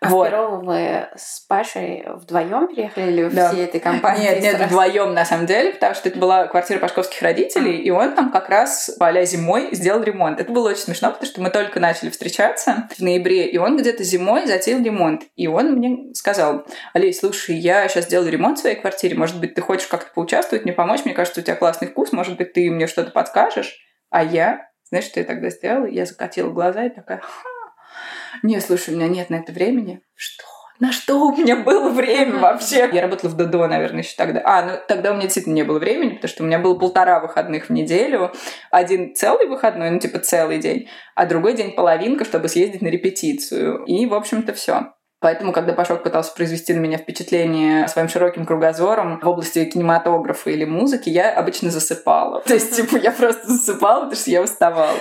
[0.00, 0.28] А вот.
[0.28, 3.50] в Перово вы с Пашей вдвоем переехали или да.
[3.50, 4.22] всей этой компании?
[4.22, 8.14] Нет, нет, вдвоем на самом деле, потому что это была квартира пашковских родителей, и он
[8.14, 10.40] там как раз а зимой сделал ремонт.
[10.40, 14.04] Это было очень смешно, потому что мы только начали встречаться в ноябре, и он где-то
[14.04, 15.22] зимой затеял ремонт.
[15.34, 19.54] И он мне сказал, Олесь, слушай, я сейчас делаю ремонт в своей квартире, может быть,
[19.54, 22.70] ты хочешь как-то поучаствовать, мне помочь, мне кажется, у тебя классный вкус, может быть, ты
[22.70, 23.78] мне что-то подскажешь?
[24.10, 25.86] А я, знаешь, что я тогда сделала?
[25.86, 27.48] Я закатила глаза и такая, Ха,
[28.42, 30.00] не, слушай, у меня нет на это времени.
[30.14, 30.44] Что?
[30.80, 32.88] На что у меня было время вообще?
[32.92, 34.40] Я работала в ДДО, наверное, еще тогда.
[34.44, 37.18] А, ну тогда у меня действительно не было времени, потому что у меня было полтора
[37.18, 38.32] выходных в неделю.
[38.70, 43.82] Один целый выходной, ну типа целый день, а другой день половинка, чтобы съездить на репетицию.
[43.86, 44.92] И, в общем-то, все.
[45.20, 50.64] Поэтому, когда Пашок пытался произвести на меня впечатление своим широким кругозором в области кинематографа или
[50.64, 52.40] музыки, я обычно засыпала.
[52.46, 54.98] То есть, типа, я просто засыпала, потому что я уставала.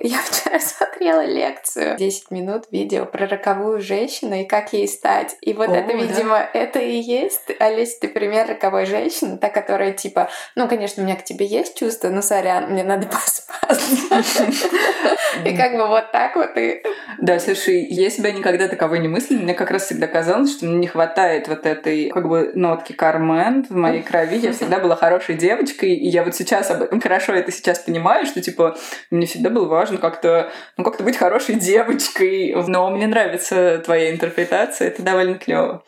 [0.00, 5.34] Я вчера смотрела лекцию 10 минут видео про роковую женщину и как ей стать.
[5.40, 6.50] И вот О, это, видимо, да.
[6.52, 7.50] это и есть.
[7.58, 11.76] Олеся, ты пример роковой женщины, та, которая типа, ну, конечно, у меня к тебе есть
[11.76, 13.80] чувство, но сорян, мне надо поспать.
[15.44, 16.82] И как бы вот так вот и...
[17.18, 19.37] Да, слушай, я себя никогда таковой не мыслила.
[19.38, 23.64] Мне как раз всегда казалось, что мне не хватает вот этой как бы нотки Кармен
[23.64, 24.36] в моей крови.
[24.36, 28.26] Я всегда была хорошей девочкой, и я вот сейчас об этом хорошо это сейчас понимаю,
[28.26, 28.76] что типа
[29.10, 32.54] мне всегда было важно важно как-то ну, как-то быть хорошей девочкой.
[32.66, 35.84] Но мне нравится твоя интерпретация, это довольно клево.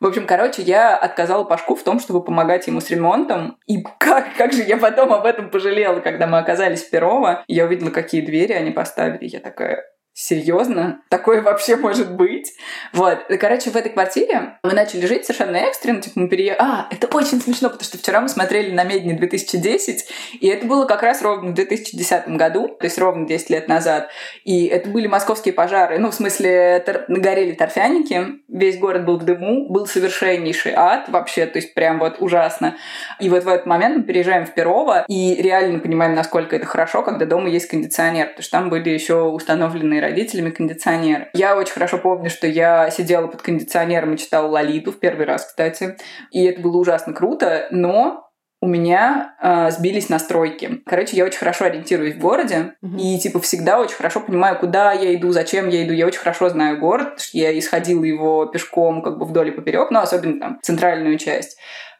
[0.00, 3.58] В общем, короче, я отказала Пашку в том, чтобы помогать ему с ремонтом.
[3.66, 7.44] И как, как же я потом об этом пожалела, когда мы оказались в Перово.
[7.48, 9.26] Я увидела, какие двери они поставили.
[9.26, 11.02] Я такая, серьезно?
[11.08, 12.52] Такое вообще может быть?
[12.92, 13.18] Вот.
[13.40, 16.02] Короче, в этой квартире мы начали жить совершенно экстренно.
[16.02, 16.60] Типа мы переехали...
[16.60, 20.08] А, это очень смешно, потому что вчера мы смотрели на Медне 2010,
[20.40, 24.10] и это было как раз ровно в 2010 году, то есть ровно 10 лет назад.
[24.44, 25.98] И это были московские пожары.
[25.98, 27.04] Ну, в смысле, тор...
[27.08, 32.16] горели торфяники, весь город был в дыму, был совершеннейший ад вообще, то есть прям вот
[32.18, 32.76] ужасно.
[33.20, 37.02] И вот в этот момент мы переезжаем в Перово и реально понимаем, насколько это хорошо,
[37.02, 41.28] когда дома есть кондиционер, потому что там были еще установлены родителями кондиционер.
[41.34, 45.46] Я очень хорошо помню, что я сидела под кондиционером и читала Лолиту в первый раз,
[45.46, 45.96] кстати.
[46.30, 48.30] И это было ужасно круто, но
[48.62, 50.82] у меня э, сбились настройки.
[50.84, 53.00] Короче, я очень хорошо ориентируюсь в городе mm-hmm.
[53.00, 55.94] и типа всегда очень хорошо понимаю, куда я иду, зачем я иду.
[55.94, 60.00] Я очень хорошо знаю город, я исходила его пешком как бы вдоль и поперек, но
[60.00, 61.56] особенно там центральную часть.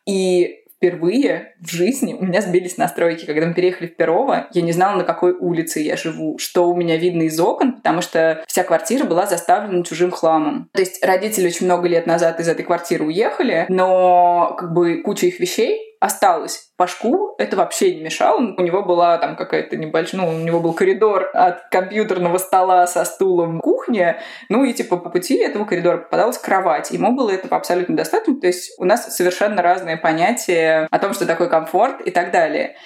[0.07, 3.27] И впервые в жизни у меня сбились настройки.
[3.27, 6.75] Когда мы переехали в Перово, я не знала, на какой улице я живу, что у
[6.75, 10.71] меня видно из окон, потому что вся квартира была заставлена чужим хламом.
[10.73, 15.27] То есть родители очень много лет назад из этой квартиры уехали, но как бы куча
[15.27, 16.73] их вещей осталось.
[16.77, 18.39] Пашку это вообще не мешало.
[18.39, 20.23] У него была там какая-то небольшая...
[20.23, 24.21] Ну, у него был коридор от компьютерного стола со стулом в кухне.
[24.49, 26.91] Ну и типа по пути этого коридора попадалась кровать.
[26.91, 28.41] Ему было этого абсолютно достаточно.
[28.41, 32.77] То есть у нас совершенно разные понятия о том, что такое комфорт и так далее.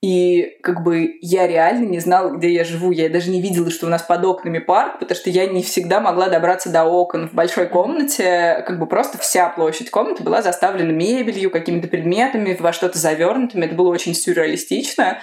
[0.00, 2.92] И как бы я реально не знала, где я живу.
[2.92, 6.00] Я даже не видела, что у нас под окнами парк, потому что я не всегда
[6.00, 7.28] могла добраться до окон.
[7.28, 12.72] В большой комнате как бы просто вся площадь комнаты была заставлена мебелью, какими-то предметами, во
[12.72, 13.64] что-то завернутыми.
[13.64, 15.18] Это было очень сюрреалистично.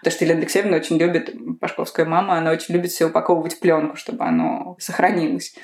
[0.00, 3.96] Потому что Елена Алексеевна очень любит, Пашковская мама, она очень любит все упаковывать в пленку,
[3.96, 5.54] чтобы оно сохранилось.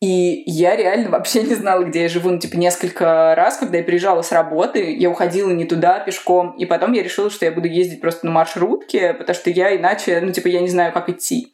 [0.00, 2.30] И я реально вообще не знала, где я живу.
[2.30, 6.64] Ну, типа, несколько раз, когда я приезжала с работы, я уходила не туда пешком, и
[6.64, 10.32] потом я решила, что я буду ездить просто на маршрутке, потому что я иначе, ну,
[10.32, 11.52] типа, я не знаю, как идти.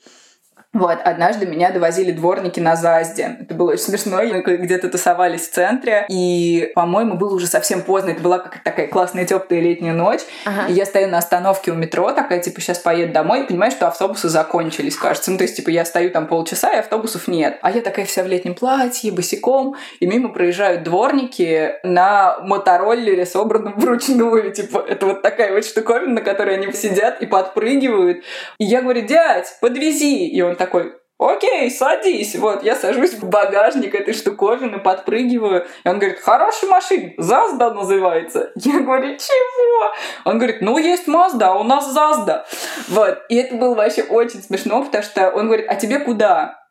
[0.76, 3.38] Вот, однажды меня довозили дворники на Зазде.
[3.40, 4.18] Это было очень смешно.
[4.18, 6.04] Мы где-то тусовались в центре.
[6.10, 8.10] И, по-моему, было уже совсем поздно.
[8.10, 10.20] Это была какая-то такая классная теплая летняя ночь.
[10.44, 10.66] Ага.
[10.68, 13.88] И я стою на остановке у метро, такая, типа, сейчас поеду домой, и понимаю, что
[13.88, 15.30] автобусы закончились, кажется.
[15.30, 17.58] Ну, то есть, типа, я стою там полчаса, и автобусов нет.
[17.62, 23.78] А я такая вся в летнем платье, босиком, и мимо проезжают дворники на мотороллере, собранном
[23.78, 24.52] вручную.
[24.52, 28.22] Типа, это вот такая вот штуковина, на которой они сидят и подпрыгивают.
[28.58, 30.26] И я говорю, дядь, подвези.
[30.26, 32.36] И он так такой, окей, садись.
[32.36, 35.66] Вот, я сажусь в багажник этой штуковины, подпрыгиваю.
[35.84, 38.50] И он говорит, хорошая машина, Зазда называется.
[38.56, 39.92] Я говорю, чего?
[40.24, 42.46] Он говорит, ну, есть Мазда, а у нас Зазда.
[42.88, 46.65] Вот, и это было вообще очень смешно, потому что он говорит, а тебе куда?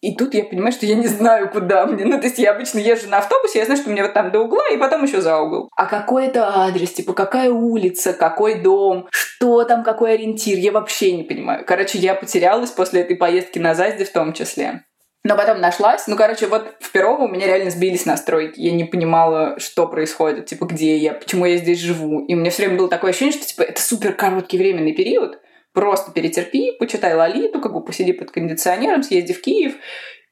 [0.00, 2.04] И тут я понимаю, что я не знаю, куда мне.
[2.06, 4.40] Ну, то есть я обычно езжу на автобусе, я знаю, что мне вот там до
[4.40, 5.68] угла, и потом еще за угол.
[5.76, 11.12] А какой это адрес, типа, какая улица, какой дом, что там, какой ориентир, я вообще
[11.12, 11.64] не понимаю.
[11.66, 14.84] Короче, я потерялась после этой поездки на Зазде в том числе.
[15.22, 16.06] Но потом нашлась.
[16.06, 18.58] Ну, короче, вот в Перово у меня реально сбились настройки.
[18.58, 22.24] Я не понимала, что происходит, типа, где я, почему я здесь живу.
[22.24, 25.38] И у меня все время было такое ощущение, что, типа, это супер короткий временный период,
[25.72, 29.74] Просто перетерпи, почитай Лолиту, как бы посиди под кондиционером, съезди в Киев,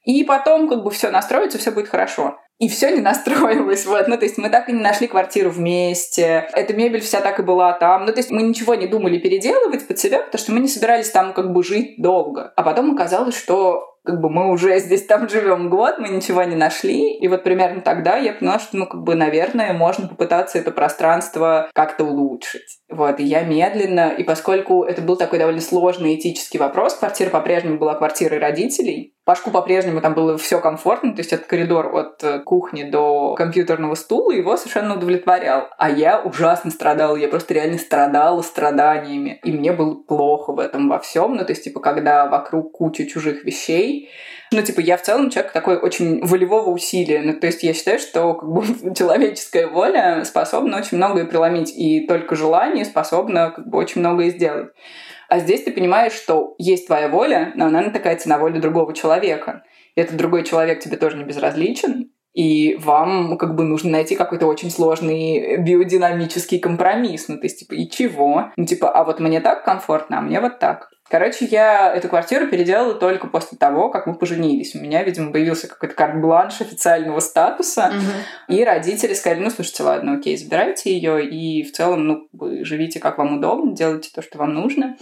[0.04, 2.38] и потом как бы все настроится, все будет хорошо.
[2.58, 4.08] И все не настроилось, вот.
[4.08, 6.48] Ну, то есть мы так и не нашли квартиру вместе.
[6.54, 8.04] Эта мебель вся так и была там.
[8.04, 11.10] Ну, то есть мы ничего не думали переделывать под себя, потому что мы не собирались
[11.10, 12.52] там как бы жить долго.
[12.56, 16.56] А потом оказалось, что как бы мы уже здесь там живем год, мы ничего не
[16.56, 17.14] нашли.
[17.16, 21.70] И вот примерно тогда я поняла, что, ну, как бы, наверное, можно попытаться это пространство
[21.74, 22.80] как-то улучшить.
[22.88, 27.78] Вот, и я медленно, и поскольку это был такой довольно сложный этический вопрос, квартира по-прежнему
[27.78, 32.38] была квартирой родителей, Пашку по-прежнему там было все комфортно, то есть этот коридор от э,
[32.38, 35.66] кухни до компьютерного стула его совершенно удовлетворял.
[35.76, 39.38] А я ужасно страдала, я просто реально страдала страданиями.
[39.44, 41.34] И мне было плохо в этом во всем.
[41.34, 43.97] Ну, то есть, типа, когда вокруг куча чужих вещей,
[44.50, 47.20] ну, типа, я в целом человек такой очень волевого усилия.
[47.22, 52.06] Ну, то есть я считаю, что как бы, человеческая воля способна очень многое преломить, и
[52.06, 54.68] только желание способно как бы очень многое сделать.
[55.28, 59.62] А здесь ты понимаешь, что есть твоя воля, но она натыкается на волю другого человека.
[59.94, 64.46] И этот другой человек тебе тоже не безразличен, и вам как бы нужно найти какой-то
[64.46, 67.28] очень сложный биодинамический компромисс.
[67.28, 68.52] Ну, то есть, типа, и чего?
[68.56, 70.88] Ну, типа, а вот мне так комфортно, а мне вот так.
[71.10, 74.74] Короче, я эту квартиру переделала только после того, как мы поженились.
[74.74, 77.90] У меня, видимо, появился какой-то карт-бланш официального статуса.
[77.90, 78.56] Угу.
[78.56, 83.00] И родители сказали, ну, слушайте, ладно, окей, забирайте ее и в целом, ну, вы живите
[83.00, 84.96] как вам удобно, делайте то, что вам нужно.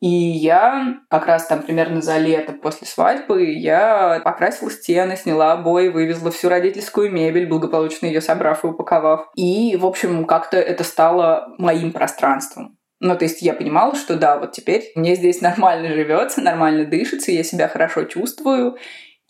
[0.00, 5.88] И я как раз там примерно за лето после свадьбы я покрасила стены, сняла обои,
[5.88, 9.28] вывезла всю родительскую мебель, благополучно ее собрав и упаковав.
[9.34, 12.78] И, в общем, как-то это стало моим пространством.
[13.00, 17.32] Ну, то есть я понимала, что да, вот теперь мне здесь нормально живется, нормально дышится,
[17.32, 18.76] я себя хорошо чувствую,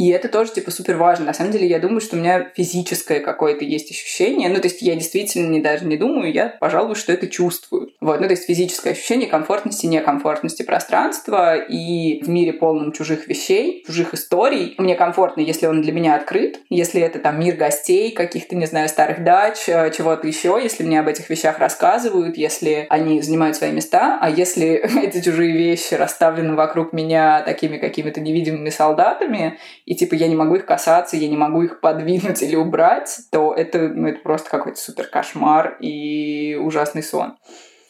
[0.01, 1.27] и это тоже, типа, супер важно.
[1.27, 4.49] На самом деле, я думаю, что у меня физическое какое-то есть ощущение.
[4.49, 7.91] Ну, то есть я действительно не, даже не думаю, я, пожалуй, что это чувствую.
[8.01, 13.85] Вот, ну, то есть физическое ощущение комфортности, некомфортности пространства и в мире полном чужих вещей,
[13.87, 14.75] чужих историй.
[14.79, 18.89] Мне комфортно, если он для меня открыт, если это там мир гостей, каких-то, не знаю,
[18.89, 23.71] старых дач, э, чего-то еще, если мне об этих вещах рассказывают, если они занимают свои
[23.71, 29.59] места, а если эти чужие вещи расставлены вокруг меня такими какими-то невидимыми солдатами,
[29.91, 33.53] и типа я не могу их касаться, я не могу их подвинуть или убрать, то
[33.53, 37.37] это, ну, это просто какой-то супер кошмар и ужасный сон.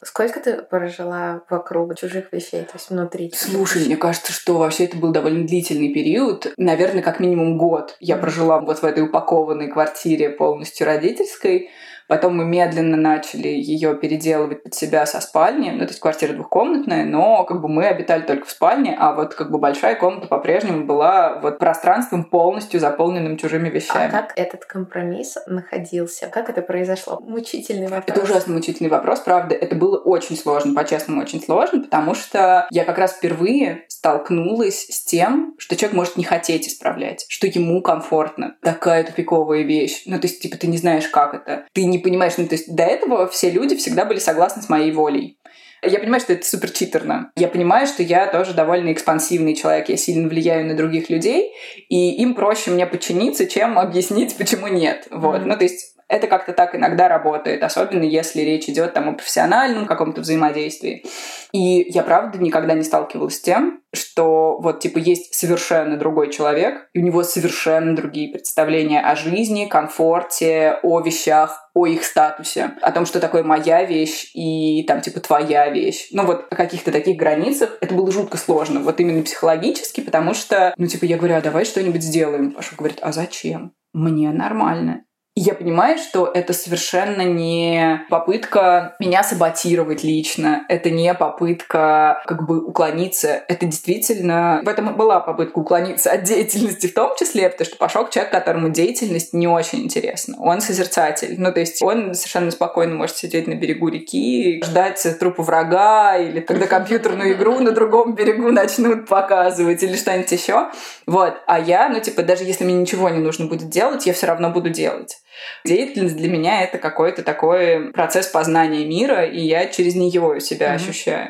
[0.02, 3.30] Сколько ты прожила вокруг чужих вещей, то есть внутри?
[3.34, 6.46] Слушай, мне кажется, что вообще это был довольно длительный период.
[6.56, 11.68] Наверное, как минимум год я прожила вот в этой упакованной квартире полностью родительской.
[12.10, 15.70] Потом мы медленно начали ее переделывать под себя со спальни.
[15.70, 19.36] Ну, то есть квартира двухкомнатная, но как бы мы обитали только в спальне, а вот
[19.36, 24.08] как бы большая комната по-прежнему была вот пространством полностью заполненным чужими вещами.
[24.08, 26.26] А как этот компромисс находился?
[26.26, 27.20] Как это произошло?
[27.20, 28.04] Мучительный вопрос.
[28.08, 29.54] Это ужасно мучительный вопрос, правда.
[29.54, 35.04] Это было очень сложно, по-честному очень сложно, потому что я как раз впервые столкнулась с
[35.04, 38.56] тем, что человек может не хотеть исправлять, что ему комфортно.
[38.62, 40.02] Такая тупиковая вещь.
[40.06, 41.66] Ну, то есть, типа, ты не знаешь, как это.
[41.72, 44.92] Ты не понимаешь, ну, то есть до этого все люди всегда были согласны с моей
[44.92, 45.38] волей.
[45.82, 47.32] Я понимаю, что это супер читерно.
[47.36, 51.52] Я понимаю, что я тоже довольно экспансивный человек, я сильно влияю на других людей,
[51.88, 55.06] и им проще мне подчиниться, чем объяснить, почему нет.
[55.10, 55.40] Вот.
[55.40, 55.46] Mm-hmm.
[55.46, 59.86] Ну, то есть Это как-то так иногда работает, особенно если речь идет там о профессиональном
[59.86, 61.04] каком-то взаимодействии.
[61.52, 66.88] И я, правда, никогда не сталкивалась с тем, что вот, типа, есть совершенно другой человек,
[66.94, 72.90] и у него совершенно другие представления о жизни, комфорте, о вещах, о их статусе, о
[72.90, 76.08] том, что такое моя вещь и там, типа, твоя вещь.
[76.10, 80.74] Ну, вот о каких-то таких границах это было жутко сложно, вот именно психологически, потому что,
[80.76, 82.50] ну, типа, я говорю, а давай что-нибудь сделаем.
[82.50, 83.74] Паша говорит, а зачем?
[83.92, 85.04] Мне нормально
[85.42, 92.62] я понимаю, что это совершенно не попытка меня саботировать лично, это не попытка как бы
[92.62, 94.60] уклониться, это действительно...
[94.62, 98.68] В этом была попытка уклониться от деятельности в том числе, потому что Пашок человек, которому
[98.68, 100.36] деятельность не очень интересна.
[100.38, 101.36] Он созерцатель.
[101.38, 106.40] Ну, то есть он совершенно спокойно может сидеть на берегу реки, ждать трупа врага, или
[106.40, 110.68] когда компьютерную игру на другом берегу начнут показывать, или что-нибудь еще.
[111.06, 111.34] Вот.
[111.46, 114.50] А я, ну, типа, даже если мне ничего не нужно будет делать, я все равно
[114.50, 115.16] буду делать.
[115.64, 120.76] Деятельность для меня это какой-то такой процесс познания мира, и я через нее себя mm-hmm.
[120.76, 121.28] ощущаю.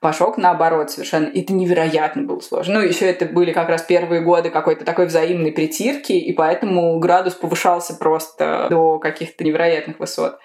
[0.00, 1.26] Пашок, наоборот, совершенно.
[1.26, 2.74] Это невероятно было сложно.
[2.74, 7.34] Ну, еще это были как раз первые годы какой-то такой взаимной притирки, и поэтому градус
[7.34, 10.38] повышался просто до каких-то невероятных высот.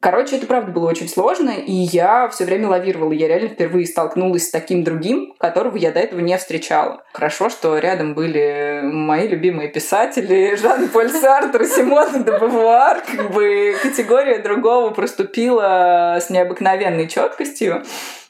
[0.00, 3.10] Короче, это правда было очень сложно, и я все время лавировала.
[3.12, 7.02] Я реально впервые столкнулась с таким другим, которого я до этого не встречала.
[7.12, 13.02] Хорошо, что рядом были мои любимые писатели Жан-Поль Сартр, Симона де Бавуар.
[13.04, 17.82] Как бы категория другого проступила с необыкновенной четкостью.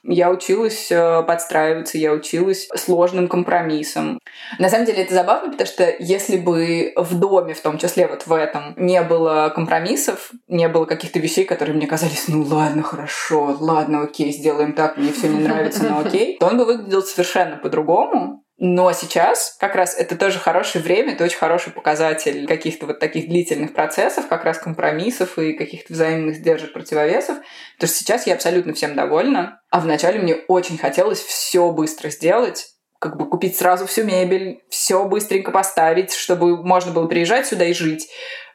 [0.03, 4.19] Я училась э, подстраиваться, я училась сложным компромиссом.
[4.59, 8.27] На самом деле это забавно, потому что если бы в доме, в том числе вот
[8.27, 13.57] в этом, не было компромиссов, не было каких-то вещей, которые мне казались, ну ладно, хорошо,
[13.61, 17.57] ладно, окей, сделаем так, мне все не нравится, но окей, то он бы выглядел совершенно
[17.57, 18.45] по-другому.
[18.61, 23.29] Но сейчас как раз это тоже хорошее время, это очень хороший показатель каких-то вот таких
[23.29, 27.39] длительных процессов, как раз компромиссов и каких-то взаимных сдержек, противовесов.
[27.77, 29.61] Потому что сейчас я абсолютно всем довольна.
[29.71, 32.67] А вначале мне очень хотелось все быстро сделать,
[32.99, 37.73] как бы купить сразу всю мебель, все быстренько поставить, чтобы можно было приезжать сюда и
[37.73, 38.09] жить.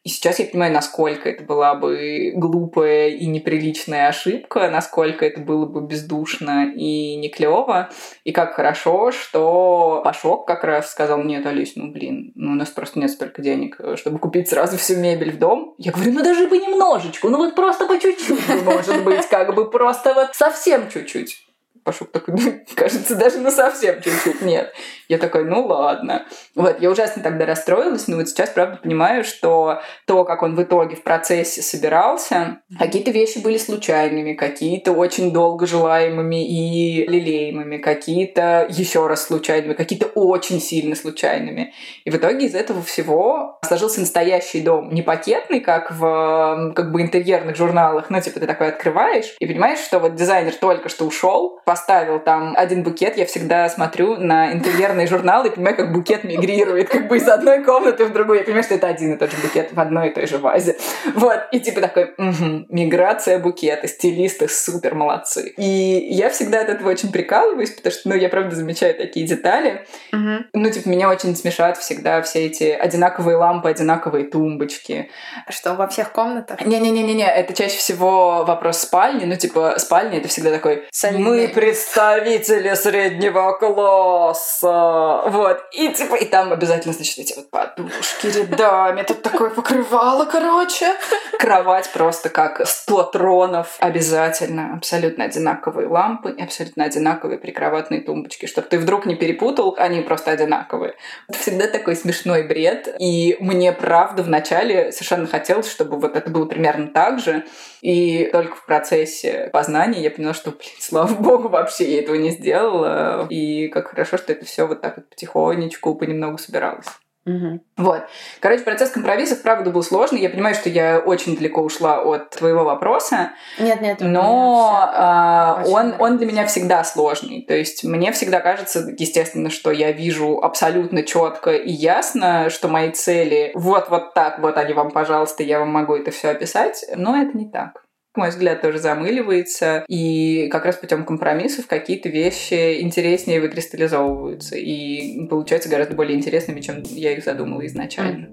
[0.04, 5.66] И сейчас я понимаю, насколько это была бы глупая и неприличная ошибка, насколько это было
[5.66, 7.90] бы бездушно и не клево.
[8.26, 12.70] И как хорошо, что Пашок как раз сказал, нет, Алис, ну блин, ну у нас
[12.70, 15.74] просто нет столько денег, чтобы купить сразу всю мебель в дом.
[15.78, 19.70] Я говорю, ну даже бы немножечко, ну вот просто по чуть-чуть, может быть, как бы
[19.70, 21.53] просто вот совсем чуть-чуть.
[21.84, 24.74] Пашук такой, ну, кажется, даже ну совсем чуть-чуть нет.
[25.10, 26.26] Я такой, ну ладно.
[26.56, 30.64] Вот, я ужасно тогда расстроилась, но вот сейчас, правда, понимаю, что то, как он в
[30.64, 38.66] итоге в процессе собирался, какие-то вещи были случайными, какие-то очень долго желаемыми и лелеемыми, какие-то
[38.70, 41.74] еще раз случайными, какие-то очень сильно случайными.
[42.06, 44.94] И в итоге из этого всего сложился настоящий дом.
[44.94, 49.80] Не пакетный, как в как бы интерьерных журналах, ну, типа, ты такой открываешь и понимаешь,
[49.80, 55.08] что вот дизайнер только что ушел, поставил там один букет, я всегда смотрю на интерьерные
[55.08, 58.38] журналы и понимаю, как букет мигрирует как бы из одной комнаты в другую.
[58.38, 60.78] Я понимаю, что это один и тот же букет в одной и той же вазе.
[61.16, 61.40] Вот.
[61.52, 65.52] И типа такой, угу, миграция букета, стилисты супер молодцы.
[65.58, 65.64] И
[66.12, 69.88] я всегда от этого очень прикалываюсь, потому что, ну, я правда замечаю такие детали.
[70.12, 70.46] Угу.
[70.54, 75.10] Ну, типа, меня очень смешат всегда все эти одинаковые лампы, одинаковые тумбочки.
[75.50, 76.64] Что, во всех комнатах?
[76.64, 79.26] Не-не-не-не, это чаще всего вопрос спальни.
[79.26, 80.84] Ну, типа, спальня— это всегда такой...
[80.92, 81.24] Солидный.
[81.24, 85.22] Мы представители среднего класса.
[85.28, 85.64] Вот.
[85.72, 89.04] И типа, и там обязательно, значит, эти вот подушки рядами.
[89.04, 90.94] Тут такое покрывало, короче.
[91.40, 93.78] Кровать просто как 100 тронов.
[93.80, 98.46] Обязательно абсолютно одинаковые лампы и абсолютно одинаковые прикроватные тумбочки.
[98.46, 100.96] Чтобы ты вдруг не перепутал, они просто одинаковые.
[101.30, 102.94] Это всегда такой смешной бред.
[103.00, 107.46] И мне, правда, вначале совершенно хотелось, чтобы вот это было примерно так же.
[107.80, 112.32] И только в процессе познания я поняла, что, блин, слава богу, вообще я этого не
[112.32, 113.28] сделала.
[113.30, 116.88] И как хорошо, что это все вот так вот потихонечку, понемногу собиралось.
[117.26, 117.62] Угу.
[117.78, 118.04] Вот.
[118.42, 120.20] Короче, процесс компромиссов, правда, был сложный.
[120.20, 123.32] Я понимаю, что я очень далеко ушла от твоего вопроса.
[123.58, 123.98] Нет, нет.
[124.02, 127.42] Но а, он, он для меня всегда сложный.
[127.48, 132.92] То есть мне всегда кажется, естественно, что я вижу абсолютно четко и ясно, что мои
[132.92, 136.84] цели вот вот так, вот они вам, пожалуйста, я вам могу это все описать.
[136.96, 137.83] Но это не так
[138.18, 145.70] мой взгляд, тоже замыливается, и как раз путем компромиссов какие-то вещи интереснее выкристаллизовываются и получаются
[145.70, 148.30] гораздо более интересными, чем я их задумала изначально.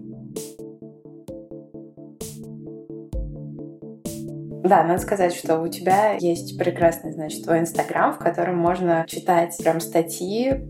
[4.63, 9.57] Да, надо сказать, что у тебя есть прекрасный, значит, твой Инстаграм, в котором можно читать
[9.59, 10.61] прям статьи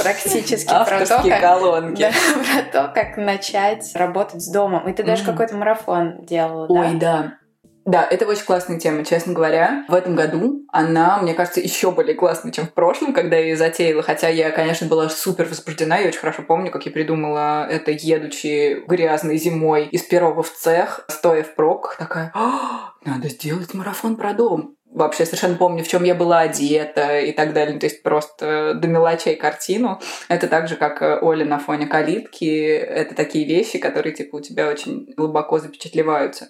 [0.00, 1.40] практически про то, как...
[1.40, 2.02] колонки.
[2.32, 4.88] Да, про то, как начать работать с домом.
[4.88, 6.74] И ты даже какой-то марафон делала, да?
[6.74, 7.38] Ой, да.
[7.84, 9.84] Да, это очень классная тема, честно говоря.
[9.88, 13.56] В этом году она, мне кажется, еще более классная, чем в прошлом, когда я ее
[13.56, 14.02] затеяла.
[14.02, 15.98] Хотя я, конечно, была супер возбуждена.
[15.98, 21.04] Я очень хорошо помню, как я придумала это, едучи грязной зимой из первого в цех,
[21.08, 26.04] стоя в прок, такая, «А, надо сделать марафон про дом вообще совершенно помню, в чем
[26.04, 27.78] я была одета и так далее.
[27.78, 30.00] То есть просто до мелочей картину.
[30.28, 32.66] Это так же, как э, Оля на фоне калитки.
[32.66, 36.48] Это такие вещи, которые типа у тебя очень глубоко запечатлеваются.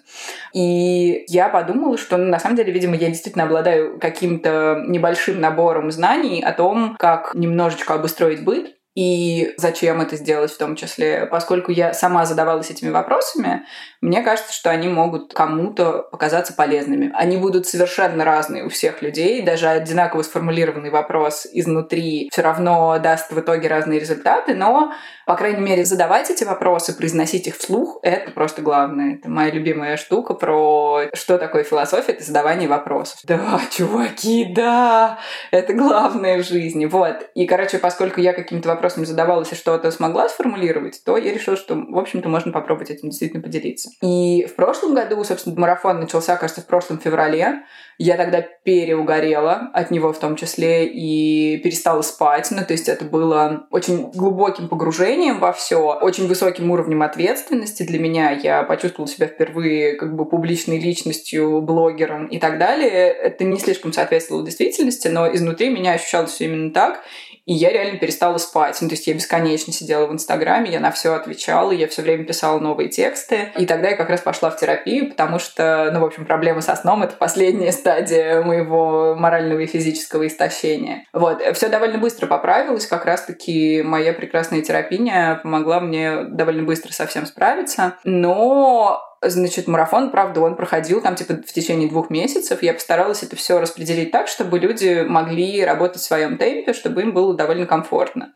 [0.53, 5.91] И я подумала, что ну, на самом деле, видимо, я действительно обладаю каким-то небольшим набором
[5.91, 11.25] знаний о том, как немножечко обустроить быт, и зачем это сделать в том числе.
[11.25, 13.65] Поскольку я сама задавалась этими вопросами,
[14.03, 17.09] мне кажется, что они могут кому-то показаться полезными.
[17.13, 19.41] Они будут совершенно разные у всех людей.
[19.41, 24.91] Даже одинаково сформулированный вопрос изнутри все равно даст в итоге разные результаты, но,
[25.25, 29.15] по крайней мере, задавать эти вопросы, произносить их вслух— это просто главное.
[29.15, 33.19] Это моя любимая штука про что такое философия— это задавание вопросов.
[33.23, 35.17] Да, чуваки, да!
[35.49, 36.87] Это главное в жизни.
[36.87, 37.29] Вот.
[37.35, 41.75] И, короче, поскольку я каким-то вопросом задавалась и что-то смогла сформулировать, то я решила, что,
[41.75, 43.92] в общем-то, можно попробовать этим действительно поделиться.
[44.01, 47.63] И в прошлом году, собственно, марафон начался, кажется, в прошлом феврале.
[47.97, 52.49] Я тогда переугорела от него в том числе и перестала спать.
[52.51, 57.99] Ну, то есть это было очень глубоким погружением во все, очень высоким уровнем ответственности для
[57.99, 58.31] меня.
[58.31, 62.89] Я почувствовала себя впервые как бы публичной личностью, блогером и так далее.
[62.89, 67.01] Это не слишком соответствовало действительности, но изнутри меня ощущалось все именно так.
[67.45, 68.77] И я реально перестала спать.
[68.81, 72.23] Ну, то есть я бесконечно сидела в Инстаграме, я на все отвечала, я все время
[72.23, 73.51] писала новые тексты.
[73.57, 76.75] И тогда я как раз пошла в терапию, потому что, ну, в общем, проблема со
[76.75, 81.05] сном— это последняя стадия моего морального и физического истощения.
[81.11, 81.41] Вот.
[81.55, 82.87] Все довольно быстро поправилось.
[82.87, 87.97] Как раз-таки моя прекрасная терапия помогла мне довольно быстро со всем справиться.
[88.03, 92.63] Но Значит, марафон, правда, он проходил там типа в течение двух месяцев.
[92.63, 97.13] Я постаралась это все распределить так, чтобы люди могли работать в своем темпе, чтобы им
[97.13, 98.33] было довольно комфортно.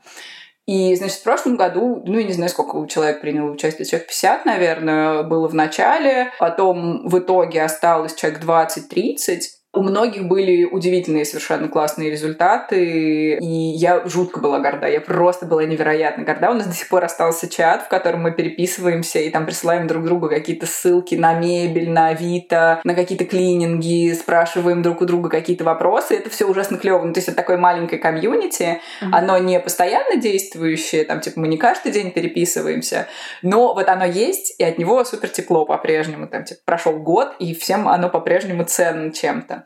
[0.68, 4.46] И, значит, в прошлом году, ну, я не знаю, сколько человек приняло участие, человек 50,
[4.46, 9.40] наверное, было в начале, потом в итоге осталось человек 20-30,
[9.78, 14.88] у многих были удивительные совершенно классные результаты, и я жутко была горда.
[14.88, 16.52] Я просто была невероятно горда.
[16.52, 20.04] У нас до сих пор остался чат, в котором мы переписываемся и там присылаем друг
[20.04, 25.64] другу какие-то ссылки на мебель, на Авито, на какие-то клининги, спрашиваем друг у друга какие-то
[25.64, 26.16] вопросы.
[26.16, 27.04] Это все ужасно клево.
[27.04, 28.82] Ну, то есть это такое маленькое комьюнити.
[29.02, 29.10] Mm-hmm.
[29.12, 33.08] Оно не постоянно действующее, там, типа, мы не каждый день переписываемся,
[33.42, 36.28] но вот оно есть, и от него супер тепло по-прежнему.
[36.28, 39.66] Там, типа, прошел год, и всем оно по-прежнему ценно чем-то.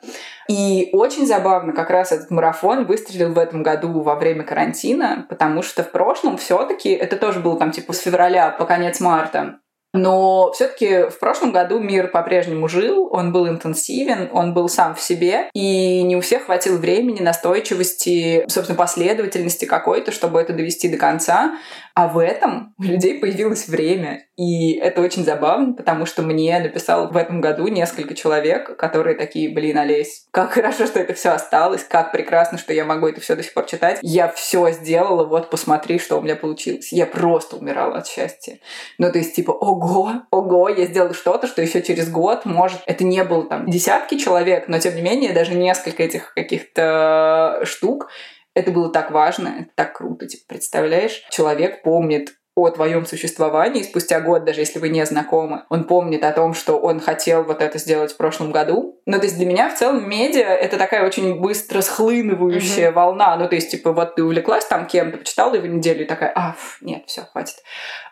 [0.50, 5.62] И очень забавно, как раз этот марафон выстрелил в этом году во время карантина, потому
[5.62, 9.60] что в прошлом все-таки это тоже было там типа с февраля по конец марта.
[9.94, 15.02] Но все-таки в прошлом году мир по-прежнему жил, он был интенсивен, он был сам в
[15.02, 20.98] себе, и не у всех хватило времени, настойчивости, собственно, последовательности какой-то, чтобы это довести до
[20.98, 21.56] конца.
[21.94, 24.26] А в этом у людей появилось время.
[24.38, 29.54] И это очень забавно, потому что мне написал в этом году несколько человек, которые такие,
[29.54, 33.36] блин, Олесь, как хорошо, что это все осталось, как прекрасно, что я могу это все
[33.36, 34.00] до сих пор читать.
[34.02, 36.92] Я все сделала, вот посмотри, что у меня получилось.
[36.92, 38.58] Я просто умирала от счастья.
[38.98, 43.04] Ну, то есть, типа, ого, ого, я сделала что-то, что еще через год, может, это
[43.04, 48.10] не было там десятки человек, но тем не менее, даже несколько этих каких-то штук
[48.54, 50.28] это было так важно, это так круто.
[50.28, 55.64] Типа, представляешь, человек помнит о твоем существовании спустя год, даже если вы не знакомы.
[55.70, 59.00] Он помнит о том, что он хотел вот это сделать в прошлом году.
[59.06, 62.94] Ну, то есть для меня в целом медиа— это такая очень быстро схлынывающая mm-hmm.
[62.94, 63.38] волна.
[63.38, 66.56] Ну, то есть, типа, вот ты увлеклась там кем-то, почитала его неделю и такая, а,
[66.82, 67.56] нет, все, хватит.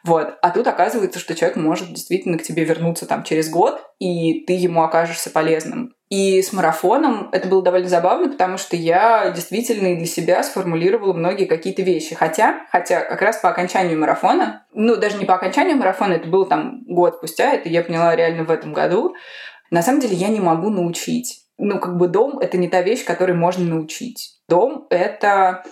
[0.10, 0.39] Вот.
[0.41, 4.53] А тут оказывается, что человек может действительно к тебе вернуться там через год, и ты
[4.53, 5.93] ему окажешься полезным.
[6.10, 11.45] И с марафоном это было довольно забавно, потому что я действительно для себя сформулировала многие
[11.45, 12.16] какие-то вещи.
[12.16, 16.47] Хотя, хотя как раз по окончанию марафона, ну, даже не по окончанию марафона, это было
[16.47, 19.14] там год спустя, это я поняла реально в этом году,
[19.70, 21.45] на самом деле я не могу научить.
[21.60, 24.39] Ну, как бы дом— это не та вещь, которой можно научить.
[24.47, 25.64] Дом— это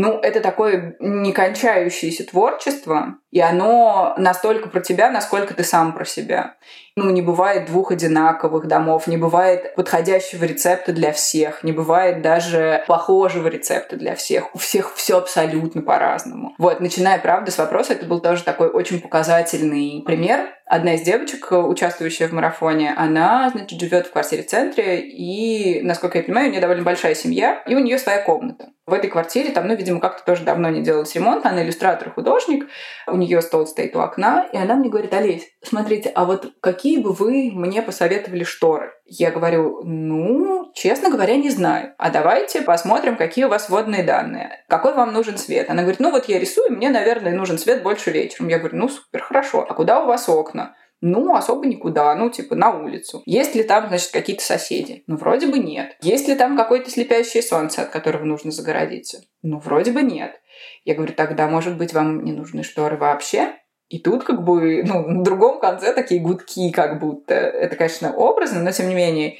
[0.00, 6.54] ну, это такое некончающееся творчество, и оно настолько про тебя, насколько ты сам про себя.
[6.98, 12.82] Ну, не бывает двух одинаковых домов, не бывает подходящего рецепта для всех, не бывает даже
[12.88, 14.52] похожего рецепта для всех.
[14.52, 16.54] У всех все абсолютно по-разному.
[16.58, 20.48] Вот, начиная, правда, с вопроса, это был тоже такой очень показательный пример.
[20.66, 26.18] Одна из девочек, участвующая в марафоне, она, значит, живет в квартире в центре, и, насколько
[26.18, 28.66] я понимаю, у нее довольно большая семья, и у нее своя комната.
[28.84, 32.68] В этой квартире там, ну, видимо, как-то тоже давно не делалось ремонт, она иллюстратор, художник,
[33.06, 36.87] у нее стол стоит у окна, и она мне говорит, Олесь, смотрите, а вот какие
[36.96, 38.92] бы вы мне посоветовали шторы?
[39.04, 41.94] Я говорю, ну, честно говоря, не знаю.
[41.98, 44.64] А давайте посмотрим, какие у вас водные данные.
[44.68, 45.68] Какой вам нужен цвет?
[45.68, 48.48] Она говорит, ну вот я рисую, мне, наверное, нужен цвет больше вечером.
[48.48, 49.66] Я говорю, ну супер, хорошо.
[49.68, 50.74] А куда у вас окна?
[51.00, 53.22] Ну, особо никуда, ну, типа, на улицу.
[53.24, 55.04] Есть ли там, значит, какие-то соседи?
[55.06, 55.96] Ну, вроде бы нет.
[56.02, 59.22] Есть ли там какое-то слепящее солнце, от которого нужно загородиться?
[59.42, 60.40] Ну, вроде бы нет.
[60.84, 63.54] Я говорю, тогда, может быть, вам не нужны шторы вообще?
[63.88, 67.34] И тут как бы, ну, на другом конце такие гудки как будто.
[67.34, 69.38] Это, конечно, образно, но тем не менее.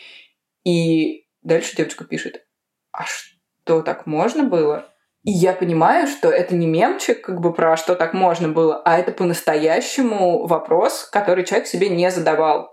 [0.64, 2.46] И дальше девочка пишет,
[2.92, 4.86] а что, так можно было?
[5.24, 8.98] И я понимаю, что это не мемчик, как бы про что так можно было, а
[8.98, 12.70] это по-настоящему вопрос, который человек себе не задавал.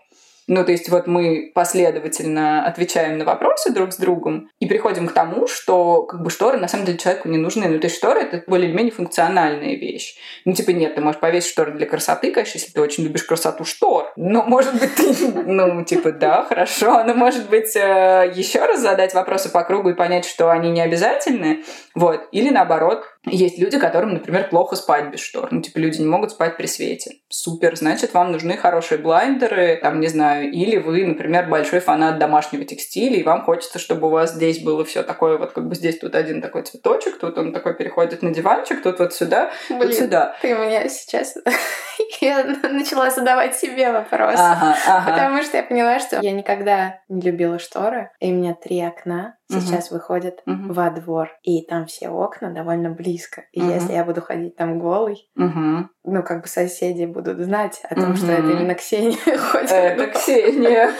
[0.48, 5.14] Ну, то есть вот мы последовательно отвечаем на вопросы друг с другом и приходим к
[5.14, 7.68] тому, что как бы шторы на самом деле человеку не нужны.
[7.68, 10.16] Ну, то есть шторы— это более или менее функциональная вещь.
[10.46, 13.66] Ну, типа, нет, ты можешь повесить шторы для красоты, конечно, если ты очень любишь красоту
[13.66, 14.12] штор.
[14.16, 15.16] Но, может быть, ты,
[15.46, 17.04] ну, типа, да, хорошо.
[17.04, 20.82] Но, может быть, э, еще раз задать вопросы по кругу и понять, что они не
[20.82, 21.64] обязательны.
[21.96, 22.28] Вот.
[22.32, 25.50] Или наоборот, есть люди, которым, например, плохо спать без штор.
[25.52, 27.16] Ну, типа, люди не могут спать при свете.
[27.30, 32.64] Супер, значит, вам нужны хорошие блайндеры, там, не знаю, или вы, например, большой фанат домашнего
[32.66, 35.98] текстиля, и вам хочется, чтобы у вас здесь было все такое, вот как бы здесь
[35.98, 39.94] тут один такой цветочек, тут он такой переходит на диванчик, тут вот сюда, Блин, тут
[39.94, 40.36] сюда.
[40.42, 41.36] Ты меня сейчас...
[42.22, 44.36] я начала задавать себе вопрос.
[44.38, 45.12] Ага, ага.
[45.12, 49.38] Потому что я поняла, что я никогда не любила шторы, и у меня три окна
[49.50, 50.00] сейчас Мгм.
[50.00, 50.74] выходят Мгм.
[50.74, 53.44] во двор, и там все окна довольно близко.
[53.52, 53.74] И Мгм.
[53.74, 55.90] если я буду ходить там голый, Мгм.
[56.04, 58.34] ну, как бы соседи будут знать о том, что Мгм.
[58.36, 59.72] это именно Ксения ходит.
[59.72, 60.92] Это Ксения.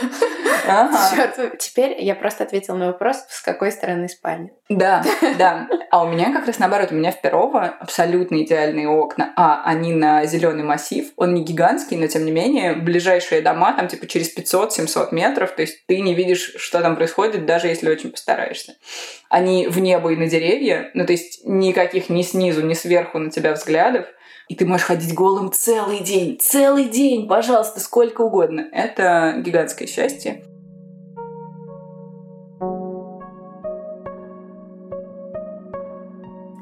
[1.16, 4.50] Чёрт, теперь я просто ответила на вопрос, с какой стороны спальня.
[4.70, 5.04] Да,
[5.38, 5.68] да.
[5.92, 9.32] А у меня как раз наоборот, у меня в Перово абсолютно идеальные окна.
[9.36, 11.06] А, они на зеленый массив.
[11.18, 15.52] Он не гигантский, но тем не менее, ближайшие дома там типа через 500-700 метров.
[15.52, 18.76] То есть ты не видишь, что там происходит, даже если очень постараешься.
[19.30, 20.92] Они в небо и на деревья.
[20.94, 24.06] Ну, то есть никаких ни снизу, ни сверху на тебя взглядов.
[24.48, 26.38] И ты можешь ходить голым целый день.
[26.40, 28.68] Целый день, пожалуйста, сколько угодно.
[28.72, 30.44] Это гигантское счастье.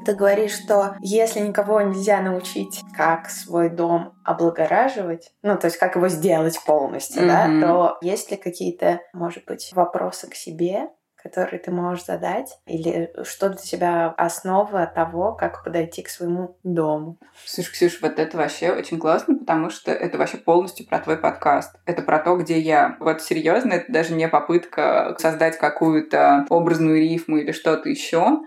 [0.04, 5.96] Ты говоришь, что если никого нельзя научить, как свой дом облагораживать, ну, то есть как
[5.96, 7.60] его сделать полностью, да, Мгм.
[7.62, 10.90] то есть ли какие-то, может быть, вопросы к себе,
[11.24, 12.58] которые ты можешь задать?
[12.66, 17.18] Или что для тебя основа того, как подойти к своему дому?
[17.46, 21.74] Слушай, Ксюша, вот это вообще очень классно, потому что это вообще полностью про твой подкаст.
[21.86, 22.96] Это про то, где я.
[23.00, 28.40] Вот серьезно, это даже не попытка создать какую-то образную рифму или что-то еще.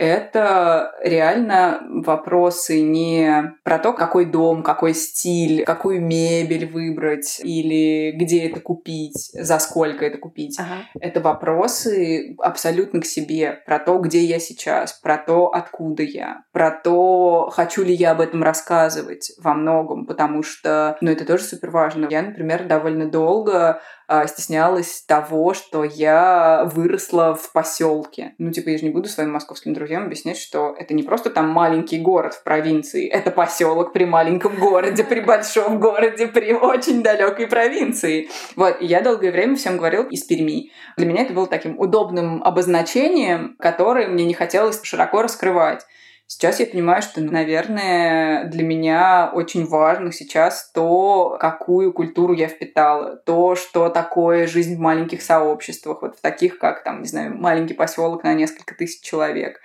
[0.00, 8.48] Это реально вопросы не про то, какой дом, какой стиль, какую мебель выбрать или где
[8.48, 10.58] это купить, за сколько это купить.
[10.58, 10.84] Ага.
[10.98, 16.70] Это вопросы абсолютно к себе, про то, где я сейчас, про то, откуда я, про
[16.70, 21.68] то, хочу ли я об этом рассказывать во многом, потому что, ну, это тоже супер
[21.68, 22.06] важно.
[22.08, 23.82] Я, например, довольно долго
[24.12, 28.34] а, стеснялась того, что я выросла в поселке.
[28.38, 31.48] Ну, типа, я же не буду своим московским друзьям объяснять, что это не просто там
[31.48, 37.46] маленький город в провинции, это поселок при маленьком городе, при большом городе, при очень далекой
[37.46, 38.28] провинции.
[38.56, 40.70] Вот, и я долгое время всем говорила из Перми.
[40.96, 45.86] Для меня это было таким удобным обозначением, которое мне не хотелось широко раскрывать.
[46.32, 53.16] Сейчас я понимаю, что, наверное, для меня очень важно сейчас то, какую культуру я впитала,
[53.16, 57.74] то, что такое жизнь в маленьких сообществах, вот в таких, как, там, не знаю, маленький
[57.74, 59.58] поселок на несколько тысяч человек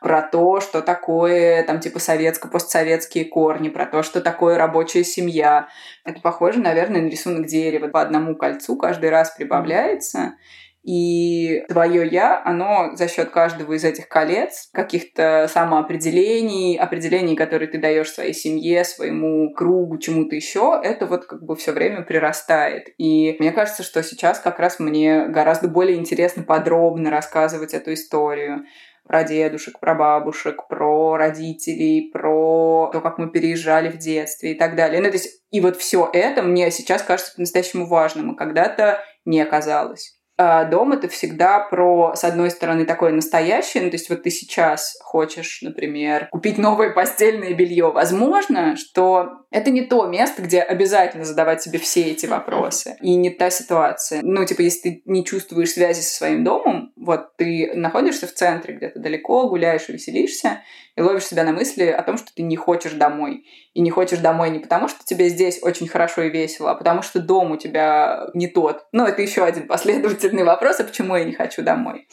[0.00, 5.68] про то, что такое там типа советско-постсоветские корни, про то, что такое рабочая семья.
[6.04, 7.88] Это похоже, наверное, на рисунок дерева.
[7.88, 10.34] По одному кольцу каждый раз прибавляется.
[10.82, 17.78] И твое я, оно за счет каждого из этих колец, каких-то самоопределений, определений, которые ты
[17.78, 22.88] даешь своей семье, своему кругу, чему-то еще, это вот как бы все время прирастает.
[22.96, 28.64] И мне кажется, что сейчас как раз мне гораздо более интересно подробно рассказывать эту историю
[29.08, 34.76] про дедушек, про бабушек, про родителей, про то, как мы переезжали в детстве и так
[34.76, 35.00] далее.
[35.00, 39.40] Ну, то есть, и вот все это мне сейчас кажется по-настоящему важным, и когда-то не
[39.40, 40.17] оказалось.
[40.38, 44.30] А дом это всегда про, с одной стороны, такое настоящее, ну, то есть вот ты
[44.30, 47.90] сейчас хочешь, например, купить новое постельное белье.
[47.90, 52.96] Возможно, что это не то место, где обязательно задавать себе все эти вопросы.
[53.00, 54.20] И не та ситуация.
[54.22, 58.74] Ну, типа, если ты не чувствуешь связи со своим домом, вот ты находишься в центре
[58.74, 60.62] где-то далеко, гуляешь и веселишься,
[60.94, 63.46] и ловишь себя на мысли о том, что ты не хочешь домой.
[63.72, 67.00] И не хочешь домой не потому, что тебе здесь очень хорошо и весело, а потому
[67.00, 68.84] что дом у тебя не тот.
[68.92, 72.06] Ну, это еще один последовательный вопрос, а почему я не хочу домой.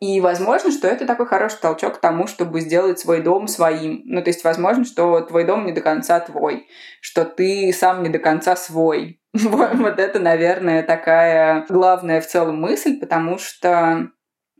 [0.00, 4.02] И возможно, что это такой хороший толчок к тому, чтобы сделать свой дом своим.
[4.04, 6.68] Ну, то есть, возможно, что твой дом не до конца твой,
[7.00, 9.20] что ты сам не до конца свой.
[9.32, 14.10] Вот это, наверное, такая главная в целом мысль, потому что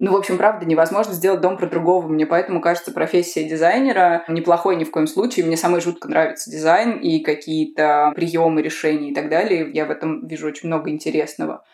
[0.01, 2.07] ну, в общем, правда, невозможно сделать дом про другого.
[2.07, 5.47] Мне поэтому кажется, профессия дизайнера неплохой ни в коем случае.
[5.47, 9.69] Мне самой жутко нравится дизайн и какие-то приемы решений и так далее.
[9.73, 11.65] Я в этом вижу очень много интересного.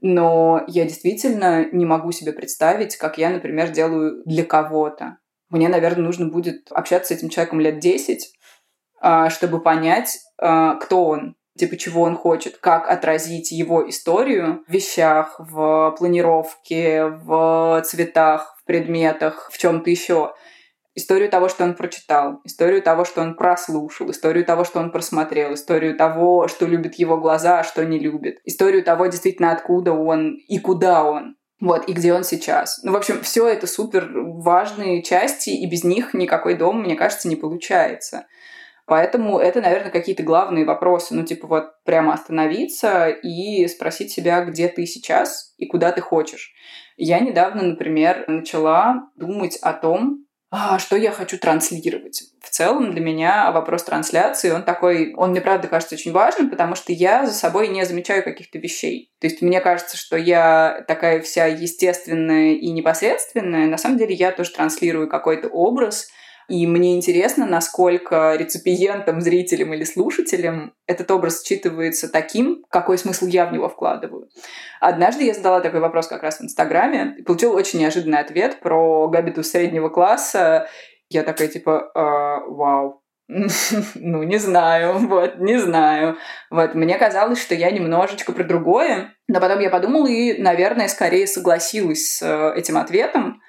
[0.00, 5.18] Но я действительно не могу себе представить, как я, например, делаю для кого-то.
[5.48, 8.32] Мне, наверное, нужно будет общаться с этим человеком лет 10,
[9.00, 14.72] а, чтобы понять, а, кто он, типа чего он хочет, как отразить его историю в
[14.72, 20.32] вещах, в планировке, в цветах, в предметах, в чем-то еще.
[20.94, 25.54] Историю того, что он прочитал, историю того, что он прослушал, историю того, что он просмотрел,
[25.54, 30.36] историю того, что любит его глаза, а что не любит, историю того, действительно, откуда он
[30.48, 31.36] и куда он.
[31.62, 32.82] Вот, и где он сейчас.
[32.82, 37.28] Ну, в общем, все это супер важные части, и без них никакой дом, мне кажется,
[37.28, 38.26] не получается.
[38.86, 41.14] Поэтому это, наверное, какие-то главные вопросы.
[41.14, 46.52] Ну, типа, вот прямо остановиться и спросить себя, где ты сейчас и куда ты хочешь.
[46.96, 52.24] Я недавно, например, начала думать о том, а, что я хочу транслировать.
[52.42, 56.74] В целом для меня вопрос трансляции, он такой, он мне правда кажется очень важным, потому
[56.74, 59.10] что я за собой не замечаю каких-то вещей.
[59.18, 63.66] То есть мне кажется, что я такая вся естественная и непосредственная.
[63.66, 66.08] На самом деле я тоже транслирую какой-то образ,
[66.48, 73.46] и мне интересно, насколько реципиентам, зрителям или слушателям этот образ считывается таким, какой смысл я
[73.46, 74.28] в него вкладываю.
[74.80, 79.08] Однажды я задала такой вопрос как раз в Инстаграме и получила очень неожиданный ответ про
[79.08, 80.68] габитус среднего класса.
[81.08, 83.02] Я такая типа, э, вау,
[83.94, 86.16] ну, не знаю, вот, не знаю.
[86.50, 91.26] Вот, мне казалось, что я немножечко про другое, но потом я подумала и, наверное, скорее
[91.26, 93.40] согласилась с э, этим ответом,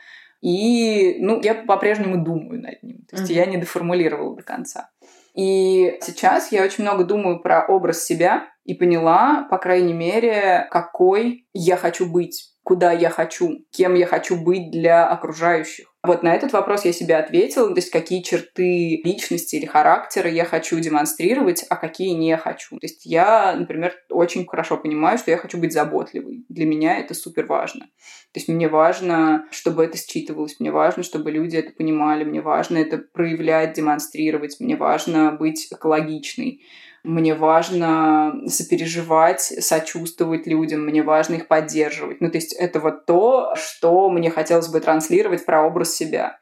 [0.44, 3.06] и, ну, я по-прежнему думаю над ним.
[3.10, 3.36] То есть mm-hmm.
[3.36, 4.90] я не доформулировала до конца.
[5.34, 11.48] И сейчас я очень много думаю про образ себя и поняла, по крайней мере, какой
[11.54, 15.93] я хочу быть куда я хочу, кем я хочу быть для окружающих.
[16.06, 20.44] Вот на этот вопрос я себе ответила, то есть какие черты личности или характера я
[20.44, 22.78] хочу демонстрировать, а какие не хочу.
[22.78, 26.44] То есть я, например, очень хорошо понимаю, что я хочу быть заботливой.
[26.50, 27.86] Для меня это супер важно.
[28.34, 32.80] То есть мне важно, чтобы это считывалось, мне важно, чтобы люди это понимали, мне важно
[32.80, 36.64] это проявлять, демонстрировать, мне важно быть экологичной
[37.04, 42.22] мне важно сопереживать, сочувствовать людям, мне важно их поддерживать.
[42.22, 46.40] Ну, то есть это вот то, что мне хотелось бы транслировать про образ себя.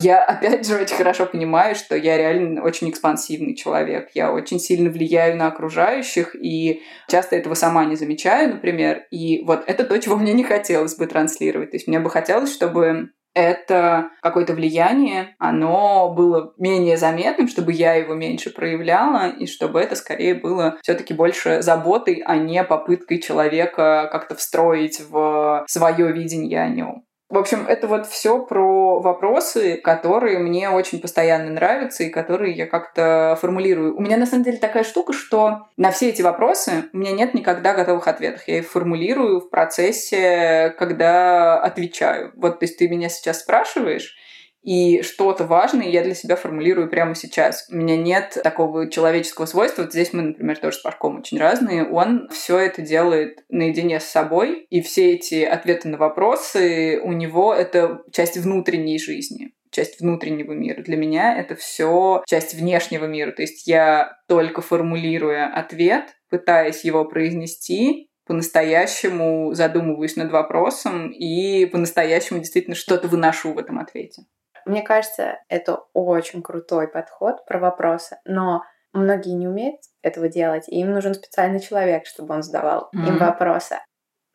[0.00, 4.10] Я, опять же, очень хорошо понимаю, что я реально очень экспансивный человек.
[4.14, 9.06] Я очень сильно влияю на окружающих, и часто этого сама не замечаю, например.
[9.10, 11.72] И вот это то, чего мне не хотелось бы транслировать.
[11.72, 17.94] То есть мне бы хотелось, чтобы это какое-то влияние, оно было менее заметным, чтобы я
[17.94, 24.08] его меньше проявляла, и чтобы это скорее было все-таки больше заботой, а не попыткой человека
[24.10, 27.07] как-то встроить в свое видение о нем.
[27.28, 32.66] В общем, это вот все про вопросы, которые мне очень постоянно нравятся и которые я
[32.66, 33.94] как-то формулирую.
[33.94, 37.34] У меня на самом деле такая штука, что на все эти вопросы у меня нет
[37.34, 38.42] никогда готовых ответов.
[38.46, 42.32] Я их формулирую в процессе, когда отвечаю.
[42.34, 44.16] Вот, то есть ты меня сейчас спрашиваешь,
[44.62, 47.66] и что-то важное я для себя формулирую прямо сейчас.
[47.70, 49.82] У меня нет такого человеческого свойства.
[49.82, 51.88] Вот здесь мы, например, тоже с Пашком очень разные.
[51.88, 57.54] Он все это делает наедине с собой, и все эти ответы на вопросы у него
[57.54, 60.82] это часть внутренней жизни часть внутреннего мира.
[60.82, 63.32] Для меня это все часть внешнего мира.
[63.32, 72.40] То есть я только формулируя ответ, пытаясь его произнести, по-настоящему задумываюсь над вопросом и по-настоящему
[72.40, 74.22] действительно что-то выношу в этом ответе.
[74.64, 80.80] Мне кажется, это очень крутой подход про вопросы, но многие не умеют этого делать, и
[80.80, 83.08] им нужен специальный человек, чтобы он задавал mm-hmm.
[83.08, 83.76] им вопросы.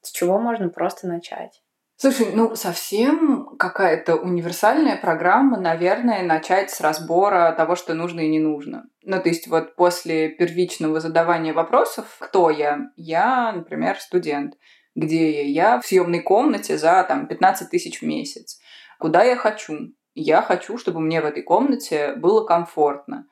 [0.01, 1.63] С чего можно просто начать?
[1.95, 8.39] Слушай, ну совсем какая-то универсальная программа, наверное, начать с разбора того, что нужно и не
[8.39, 8.85] нужно.
[9.03, 12.79] Ну, то есть вот после первичного задавания вопросов, кто я?
[12.95, 14.55] Я, например, студент.
[14.95, 15.75] Где я?
[15.75, 18.59] Я в съемной комнате за там, 15 тысяч в месяц.
[18.99, 19.93] Куда я хочу?
[20.15, 23.25] Я хочу, чтобы мне в этой комнате было комфортно.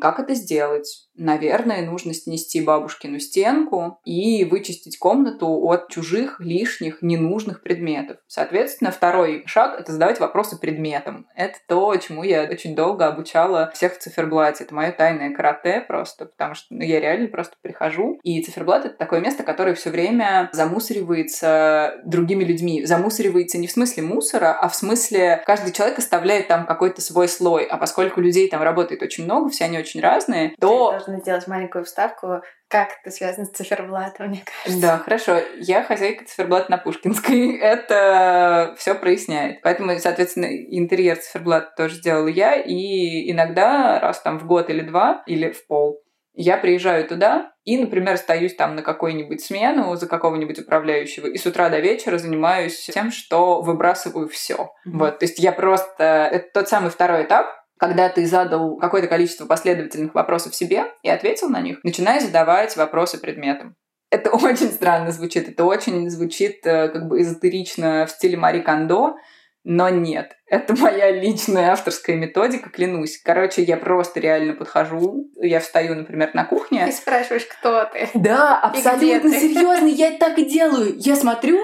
[0.00, 1.08] Как это сделать?
[1.14, 8.18] Наверное, нужно снести бабушкину стенку и вычистить комнату от чужих, лишних, ненужных предметов.
[8.28, 11.26] Соответственно, второй шаг— это задавать вопросы предметам.
[11.34, 14.64] Это то, чему я очень долго обучала всех в циферблате.
[14.64, 18.20] Это мое тайное карате просто, потому что ну, я реально просто прихожу.
[18.22, 22.84] И циферблат— это такое место, которое все время замусоривается другими людьми.
[22.84, 27.64] Замусоривается не в смысле мусора, а в смысле каждый человек оставляет там какой-то свой слой.
[27.64, 31.84] А поскольку людей там работает очень много, все они очень разные, то нужно сделать маленькую
[31.84, 34.82] вставку, как это связано с циферблатом, мне кажется.
[34.82, 35.38] Да, хорошо.
[35.56, 37.56] Я хозяйка циферблата на Пушкинской.
[37.60, 39.62] Это все проясняет.
[39.62, 42.56] Поэтому, соответственно, интерьер циферблата тоже сделала я.
[42.56, 46.02] И иногда раз там в год или два, или в пол,
[46.40, 51.44] я приезжаю туда и, например, остаюсь там на какую-нибудь смену за какого-нибудь управляющего, и с
[51.44, 54.54] утра до вечера занимаюсь тем, что выбрасываю все.
[54.54, 54.92] Mm-hmm.
[54.94, 56.30] Вот, то есть я просто...
[56.32, 57.48] Это тот самый второй этап,
[57.78, 63.18] когда ты задал какое-то количество последовательных вопросов себе и ответил на них, начинай задавать вопросы
[63.18, 63.76] предметам.
[64.10, 69.16] Это очень странно звучит, это очень звучит э, как бы эзотерично в стиле Мари Кондо,
[69.64, 73.20] но нет, это моя личная авторская методика, клянусь.
[73.22, 76.88] Короче, я просто реально подхожу, я встаю, например, на кухне.
[76.88, 78.08] И спрашиваешь, кто ты.
[78.14, 80.94] Да, абсолютно серьезно, я так и делаю.
[80.96, 81.58] Я смотрю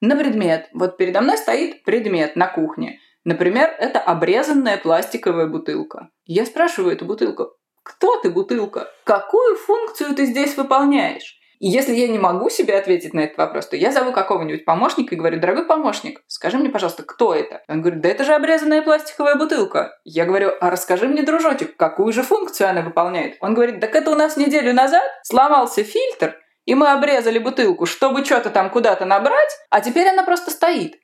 [0.00, 0.68] на предмет.
[0.72, 2.98] Вот передо мной стоит предмет на кухне.
[3.24, 6.08] Например, это обрезанная пластиковая бутылка.
[6.24, 7.52] Я спрашиваю эту бутылку,
[7.82, 8.88] кто ты, бутылка?
[9.04, 11.40] Какую функцию ты здесь выполняешь?
[11.60, 15.14] И если я не могу себе ответить на этот вопрос, то я зову какого-нибудь помощника
[15.14, 17.62] и говорю, дорогой помощник, скажи мне, пожалуйста, кто это?
[17.68, 19.98] Он говорит, да это же обрезанная пластиковая бутылка.
[20.04, 23.36] Я говорю, а расскажи мне, дружочек, какую же функцию она выполняет?
[23.40, 28.24] Он говорит, так это у нас неделю назад сломался фильтр, и мы обрезали бутылку, чтобы
[28.24, 30.94] что-то там куда-то набрать, а теперь она просто стоит.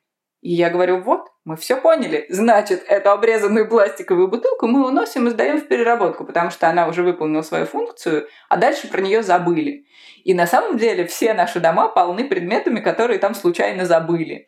[0.41, 2.25] И я говорю, вот, мы все поняли.
[2.29, 7.03] Значит, эту обрезанную пластиковую бутылку мы уносим и сдаем в переработку, потому что она уже
[7.03, 9.85] выполнила свою функцию, а дальше про нее забыли.
[10.23, 14.47] И на самом деле все наши дома полны предметами, которые там случайно забыли.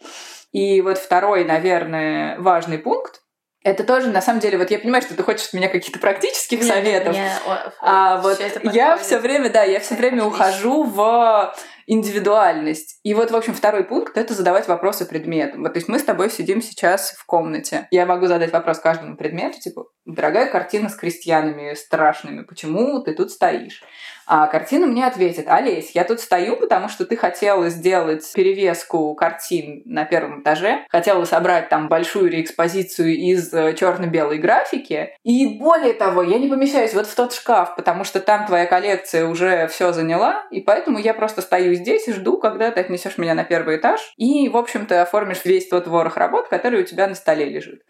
[0.51, 3.21] И вот второй, наверное, важный пункт,
[3.61, 6.59] это тоже, на самом деле, вот я понимаю, что ты хочешь от меня каких-то практических
[6.59, 7.13] Нет, советов.
[7.13, 7.29] Мне,
[7.81, 11.53] а вот я все время, да, я все время ухожу в
[11.89, 12.99] индивидуальность.
[13.03, 15.63] И вот, в общем, второй пункт— это задавать вопросы предметам.
[15.63, 17.87] Вот, то есть мы с тобой сидим сейчас в комнате.
[17.89, 23.31] Я могу задать вопрос каждому предмету, типа, дорогая картина с крестьянами страшными, почему ты тут
[23.31, 23.83] стоишь?
[24.31, 29.81] А картина мне ответит, Олесь, я тут стою, потому что ты хотела сделать перевеску картин
[29.85, 36.21] на первом этаже, хотела собрать там большую реэкспозицию из э, черно-белой графики, и более того,
[36.21, 40.43] я не помещаюсь вот в тот шкаф, потому что там твоя коллекция уже все заняла,
[40.51, 43.99] и поэтому я просто стою здесь и жду, когда ты отнесешь меня на первый этаж,
[44.15, 47.81] и, в общем-то, оформишь весь тот ворох работ, который у тебя на столе лежит.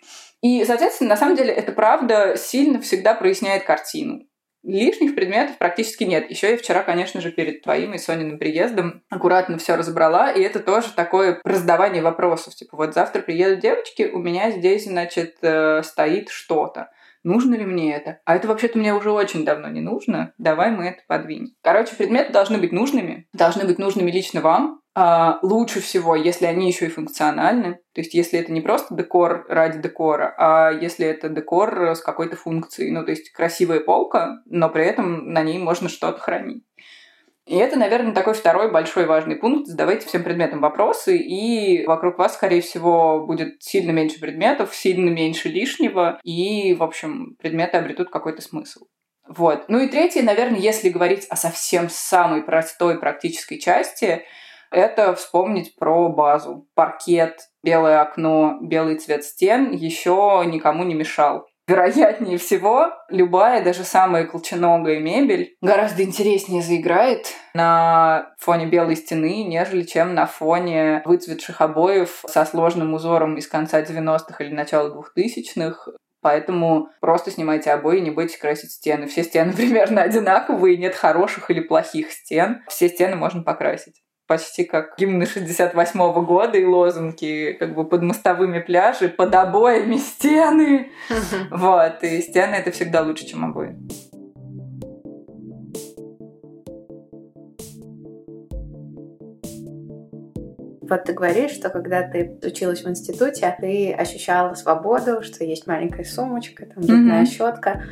[0.42, 4.22] И, соответственно, на самом деле, это правда сильно всегда проясняет картину.
[4.64, 6.30] Лишних предметов практически нет.
[6.30, 10.60] Еще я вчера, конечно же, перед твоим и Сониным приездом аккуратно все разобрала, и это
[10.60, 12.56] тоже такое раздавание вопросов.
[12.56, 16.90] Типа, вот завтра приедут девочки, у меня здесь, значит, э, стоит что-то.
[17.24, 18.20] Нужно ли мне это?
[18.26, 20.34] А это вообще-то мне уже очень давно не нужно.
[20.38, 21.54] Давай мы это подвинем.
[21.62, 23.28] Короче, предметы должны быть нужными.
[23.34, 24.82] Должны быть нужными лично вам.
[25.02, 27.76] А, лучше всего, если они еще и функциональны.
[27.94, 32.36] То есть, если это не просто декор ради декора, а если это декор с какой-то
[32.36, 32.92] функцией.
[32.92, 36.66] Ну, то есть, красивая полка, но при этом на ней можно что-то хранить.
[37.48, 39.68] И это, наверное, такой второй большой важный пункт.
[39.68, 45.48] Задавайте всем предметам вопросы, и вокруг вас, скорее всего, будет сильно меньше предметов, сильно меньше
[45.48, 48.82] лишнего, и, в общем, предметы обретут какой-то смысл.
[49.30, 49.70] Вот.
[49.70, 54.26] Ну и третье, наверное, если говорить о совсем самой простой практической части,
[54.72, 56.68] это вспомнить про базу.
[56.76, 61.48] Паркет, белое окно, белый цвет стен еще никому не мешал.
[61.70, 69.84] Вероятнее всего, любая, даже самая колченогая мебель гораздо интереснее заиграет на фоне белой стены, нежели
[69.84, 75.92] чем на фоне выцветших обоев со сложным узором из конца 90-х или начала 2000-х.
[76.22, 79.06] Поэтому просто снимайте обои, не бойтесь красить стены.
[79.06, 82.64] Все стены примерно одинаковые, нет хороших или плохих стен.
[82.68, 88.60] Все стены можно покрасить почти как гимны 68-го года и лозунги как бы под мостовыми
[88.60, 90.92] пляжи, под обоями стены.
[91.50, 93.76] Вот, и стены это всегда лучше, чем обои.
[100.82, 106.04] Вот ты говоришь, что когда ты училась в институте, ты ощущала свободу, что есть маленькая
[106.04, 107.26] сумочка, там зубная mm-hmm.
[107.26, 107.84] щетка.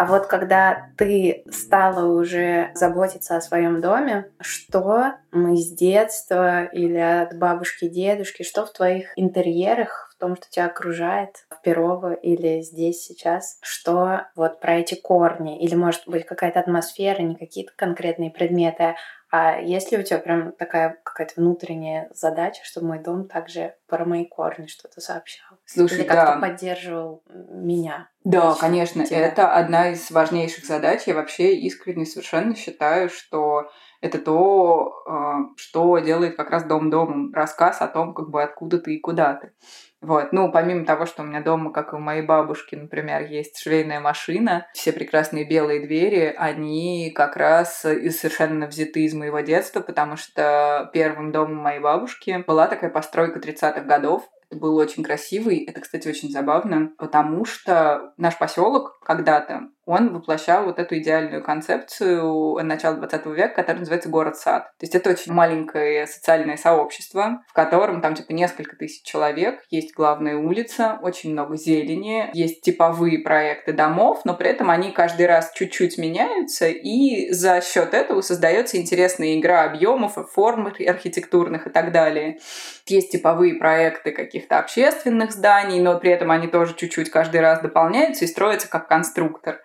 [0.00, 6.96] А вот когда ты стала уже заботиться о своем доме, что мы с детства или
[6.96, 12.62] от бабушки, дедушки, что в твоих интерьерах, в том, что тебя окружает в Перово или
[12.62, 18.30] здесь сейчас, что вот про эти корни, или может быть какая-то атмосфера, не какие-то конкретные
[18.30, 18.94] предметы,
[19.30, 24.04] а есть ли у тебя прям такая какая-то внутренняя задача, чтобы мой дом также про
[24.04, 25.56] мои корни что-то сообщал?
[25.66, 28.08] Слушай, Или как-то поддерживал меня?
[28.24, 29.20] Да, конечно, тебя?
[29.20, 31.04] это одна из важнейших задач.
[31.06, 33.70] Я вообще искренне совершенно считаю, что
[34.00, 37.32] это то, а, что делает как раз дом домом.
[37.32, 39.52] Рассказ о том, как бы откуда ты и куда ты.
[40.00, 40.32] Вот.
[40.32, 44.00] Ну, помимо того, что у меня дома, как и у моей бабушки, например, есть швейная
[44.00, 50.88] машина, все прекрасные белые двери, они как раз совершенно взяты из моего детства, потому что
[50.94, 55.64] первым домом моей бабушки была такая постройка 30-х годов, был очень красивый.
[55.64, 62.58] Это, кстати, очень забавно, потому что наш поселок когда-то он воплощал вот эту идеальную концепцию
[62.62, 64.64] начала 20 века, которая называется город-сад.
[64.78, 69.94] То есть это очень маленькое социальное сообщество, в котором там типа несколько тысяч человек, есть
[69.94, 75.52] главная улица, очень много зелени, есть типовые проекты домов, но при этом они каждый раз
[75.54, 82.38] чуть-чуть меняются, и за счет этого создается интересная игра объемов, форм архитектурных и так далее.
[82.86, 88.24] Есть типовые проекты каких-то общественных зданий, но при этом они тоже чуть-чуть каждый раз дополняются
[88.24, 89.60] и строятся как конструктор.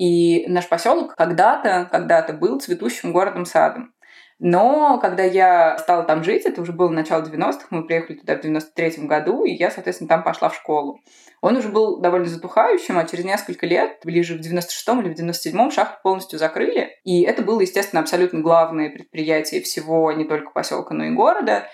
[0.00, 3.92] И наш поселок когда-то, когда-то был цветущим городом-садом.
[4.38, 8.40] Но когда я стала там жить, это уже было начало 90-х, мы приехали туда в
[8.42, 11.00] 93-м году, и я, соответственно, там пошла в школу.
[11.42, 15.70] Он уже был довольно затухающим, а через несколько лет, ближе в 96-м или в 97-м,
[15.70, 16.96] шахту полностью закрыли.
[17.04, 21.66] И это было, естественно, абсолютно главное предприятие всего не только поселка, но и города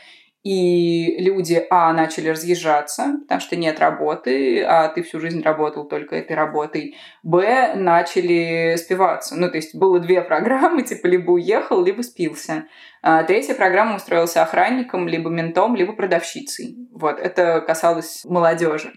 [0.47, 6.15] и люди, а, начали разъезжаться, потому что нет работы, а ты всю жизнь работал только
[6.15, 6.95] этой работой,
[7.25, 9.35] б, начали спиваться.
[9.35, 12.67] Ну, то есть было две программы, типа либо уехал, либо спился.
[13.03, 16.77] А третья программа устроился охранником, либо ментом, либо продавщицей.
[16.93, 18.93] Вот, это касалось молодежи.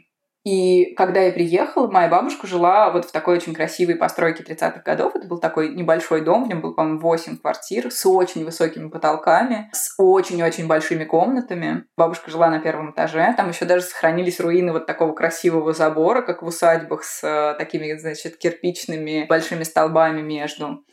[0.46, 5.16] И когда я приехала, моя бабушка жила вот в такой очень красивой постройке 30-х годов.
[5.16, 9.70] Это был такой небольшой дом, в нем было, по-моему, 8 квартир с очень высокими потолками,
[9.74, 11.84] с очень-очень большими комнатами.
[11.98, 13.34] Бабушка жила на первом этаже.
[13.36, 17.98] Там еще даже сохранились руины вот такого красивого забора, как в усадьбах с э, такими,
[17.98, 20.86] значит, кирпичными большими столбами между.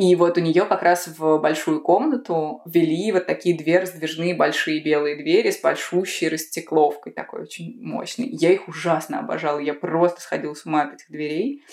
[0.00, 4.82] И вот у нее как раз в большую комнату ввели вот такие две раздвижные большие
[4.82, 8.26] белые двери с большущей растекловкой, такой очень мощной.
[8.28, 11.64] Я их ужасно обожала, я просто сходила с ума от этих дверей.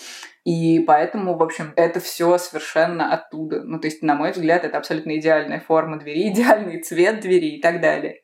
[0.44, 3.64] И поэтому, в общем, это все совершенно оттуда.
[3.64, 7.62] Ну, то есть, на мой взгляд, это абсолютно идеальная форма двери, идеальный цвет двери и
[7.62, 8.24] так далее.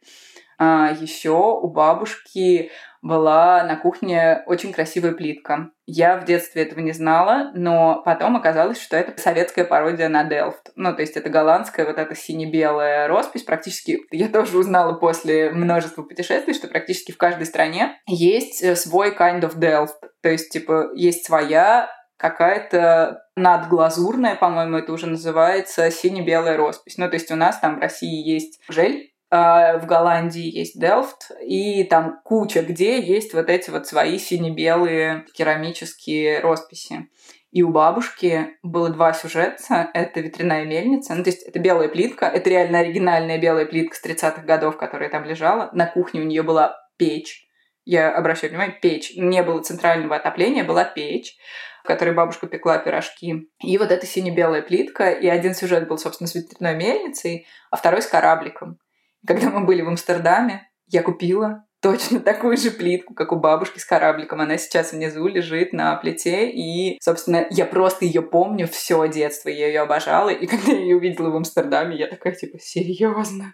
[0.58, 2.72] А еще у бабушки
[3.04, 5.72] была на кухне очень красивая плитка.
[5.86, 10.72] Я в детстве этого не знала, но потом оказалось, что это советская пародия на Делфт.
[10.78, 13.43] Ну, то есть это голландская вот эта сине-белая роспись.
[13.43, 19.14] Практически, я тоже узнала после множества путешествий, что практически в каждой стране есть э, свой
[19.14, 19.99] kind of Delft.
[20.22, 26.97] То есть, типа, есть своя какая-то надглазурная, по-моему, это уже называется сине-белая роспись.
[26.97, 31.84] Ну, то есть у нас там в России есть жель, в Голландии есть Делфт, и
[31.86, 37.07] там куча где есть вот эти вот свои сине-белые керамические росписи.
[37.51, 39.89] И у бабушки было два сюжета.
[39.93, 41.15] Это ветряная мельница.
[41.15, 42.25] Ну, то есть это белая плитка.
[42.25, 45.69] Это реально оригинальная белая плитка с 30-х годов, которая там лежала.
[45.71, 47.47] На кухне у нее была печь.
[47.86, 49.13] Я обращаю внимание, печь.
[49.15, 51.38] Не было центрального отопления, была печь
[51.84, 53.49] в которой бабушка пекла пирожки.
[53.61, 55.11] И вот эта сине-белая плитка.
[55.11, 58.79] И один сюжет был, собственно, с ветряной мельницей, а второй с корабликом.
[59.26, 63.86] Когда мы были в Амстердаме, я купила точно такую же плитку, как у бабушки с
[63.86, 64.41] корабликом.
[64.41, 69.67] Она сейчас внизу лежит на плите, и, собственно, я просто ее помню все детство, я
[69.67, 73.53] ее обожала, и когда я ее увидела в Амстердаме, я такая, типа, серьезно?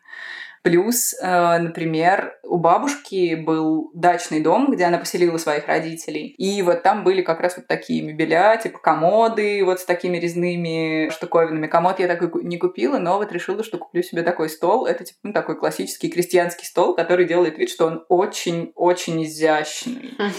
[0.64, 6.34] Плюс, э, например, у бабушки был дачный дом, где она поселила своих родителей.
[6.38, 11.10] И вот там были как раз вот такие мебеля, типа комоды вот с такими резными
[11.12, 11.68] штуковинами.
[11.68, 14.86] Комод я такой не купила, но вот решила, что куплю себе такой стол.
[14.86, 20.18] Это типа ну, такой классический крестьянский стол, который делает вид, что он очень-очень изящный.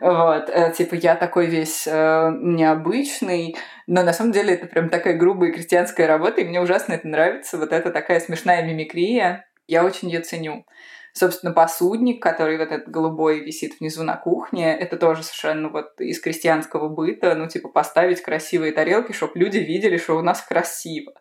[0.00, 3.56] Вот, э, типа я такой весь э, необычный,
[3.90, 7.58] но на самом деле это прям такая грубая крестьянская работа, и мне ужасно это нравится.
[7.58, 9.46] Вот это такая смешная мимикрия.
[9.66, 10.64] Я очень ее ценю.
[11.12, 16.20] Собственно, посудник, который вот этот голубой висит внизу на кухне, это тоже совершенно вот из
[16.20, 21.12] крестьянского быта, ну, типа, поставить красивые тарелки, чтобы люди видели, что у нас красиво.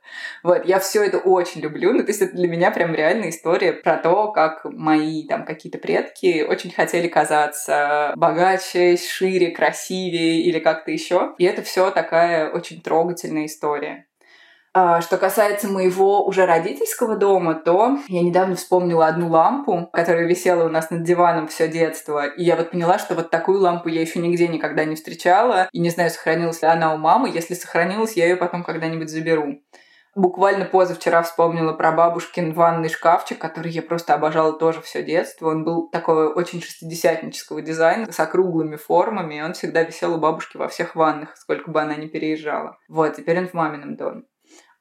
[0.44, 3.74] Вот, я все это очень люблю, ну, то есть это для меня прям реальная история
[3.74, 10.92] про то, как мои там какие-то предки очень хотели казаться богаче, шире, красивее или как-то
[10.92, 11.34] еще.
[11.38, 14.09] И это все такая очень трогательная история.
[14.72, 20.66] А, что касается моего уже родительского дома, то я недавно вспомнила одну лампу, которая висела
[20.66, 22.28] у нас над диваном все детство.
[22.28, 25.70] И я вот поняла, что вот такую лампу я еще нигде никогда не встречала.
[25.72, 27.30] И не знаю, сохранилась ли она у мамы.
[27.34, 29.60] Если сохранилась, я ее потом когда-нибудь заберу.
[30.16, 35.50] Буквально позавчера вспомнила про бабушкин ванный шкафчик, который я просто обожала тоже все детство.
[35.50, 40.58] Он был такого очень шестидесятнического дизайна с округлыми формами, и он всегда висел у бабушки
[40.58, 42.78] во всех ваннах, сколько бы она ни переезжала.
[42.88, 44.24] Вот, теперь он в мамином доме.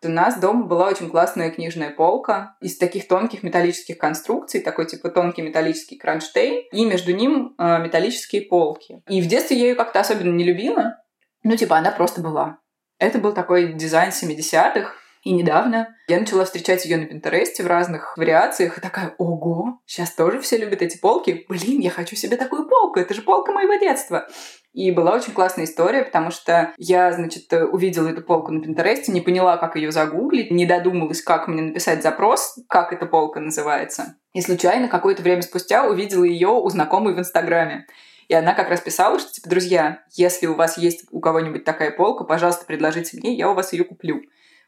[0.05, 5.11] У нас дома была очень классная книжная полка из таких тонких металлических конструкций, такой типа
[5.11, 9.03] тонкий металлический кронштейн, и между ним э, металлические полки.
[9.09, 10.97] И в детстве я ее как-то особенно не любила,
[11.43, 12.59] ну типа она просто была.
[12.99, 14.93] Это был такой дизайн 70-х,
[15.23, 20.13] и недавно я начала встречать ее на Пинтересте в разных вариациях, и такая, ого, сейчас
[20.13, 21.45] тоже все любят эти полки.
[21.49, 24.27] Блин, я хочу себе такую полку, это же полка моего детства.
[24.73, 29.21] И была очень классная история, потому что я, значит, увидела эту полку на Пинтересте, не
[29.21, 34.17] поняла, как ее загуглить, не додумалась, как мне написать запрос, как эта полка называется.
[34.35, 37.87] И случайно какое-то время спустя увидела ее у знакомой в Инстаграме.
[38.29, 41.91] И она как раз писала, что, типа, друзья, если у вас есть у кого-нибудь такая
[41.91, 44.21] полка, пожалуйста, предложите мне, я у вас ее куплю.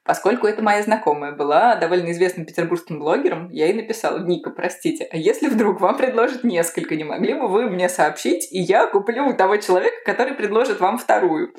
[0.04, 5.16] Поскольку это моя знакомая была довольно известным петербургским блогером, я ей написала, Ника, простите, а
[5.16, 9.34] если вдруг вам предложат несколько, не могли бы вы мне сообщить, и я куплю у
[9.34, 11.54] того человека, который предложит вам вторую?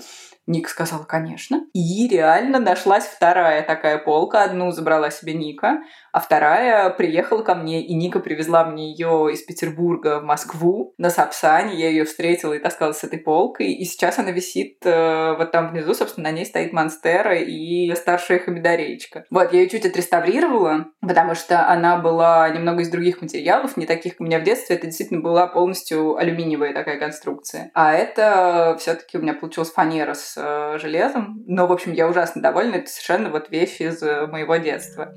[0.47, 1.65] Ник сказал, конечно.
[1.73, 4.43] И реально нашлась вторая такая полка.
[4.43, 5.79] Одну забрала себе Ника,
[6.11, 11.09] а вторая приехала ко мне, и Ника привезла мне ее из Петербурга в Москву на
[11.09, 11.75] Сапсане.
[11.75, 13.73] Я ее встретила и таскала с этой полкой.
[13.73, 18.39] И сейчас она висит э, вот там внизу, собственно, на ней стоит Монстера и старшая
[18.39, 19.25] Хамидареечка.
[19.29, 24.13] Вот, я ее чуть отреставрировала, потому что она была немного из других материалов, не таких,
[24.13, 24.75] как у меня в детстве.
[24.75, 27.71] Это действительно была полностью алюминиевая такая конструкция.
[27.73, 31.43] А это все таки у меня получилась фанера с э, железом.
[31.47, 32.75] Но, в общем, я ужасно довольна.
[32.75, 35.13] Это совершенно вот вещь из э, моего детства.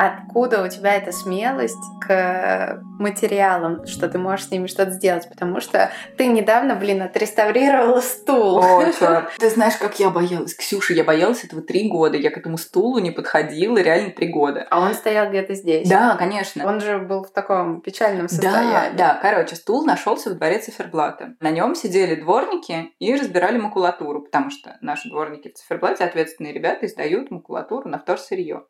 [0.00, 5.60] Откуда у тебя эта смелость к материалам, что ты можешь с ними что-то сделать, потому
[5.60, 8.58] что ты недавно, блин, отреставрировала стул.
[8.58, 9.30] О, черт.
[9.38, 10.54] Ты знаешь, как я боялась.
[10.54, 12.16] Ксюша, я боялась этого три года.
[12.16, 14.66] Я к этому стулу не подходила реально три года.
[14.70, 15.86] А он стоял где-то здесь?
[15.86, 16.66] Да, конечно.
[16.66, 18.96] Он же был в таком печальном состоянии.
[18.96, 19.18] Да, да.
[19.20, 21.34] Короче, стул нашелся в дворе Циферблата.
[21.40, 26.86] На нем сидели дворники и разбирали макулатуру, потому что наши дворники в Циферблате, ответственные ребята,
[26.86, 28.62] издают макулатуру на вторсырье.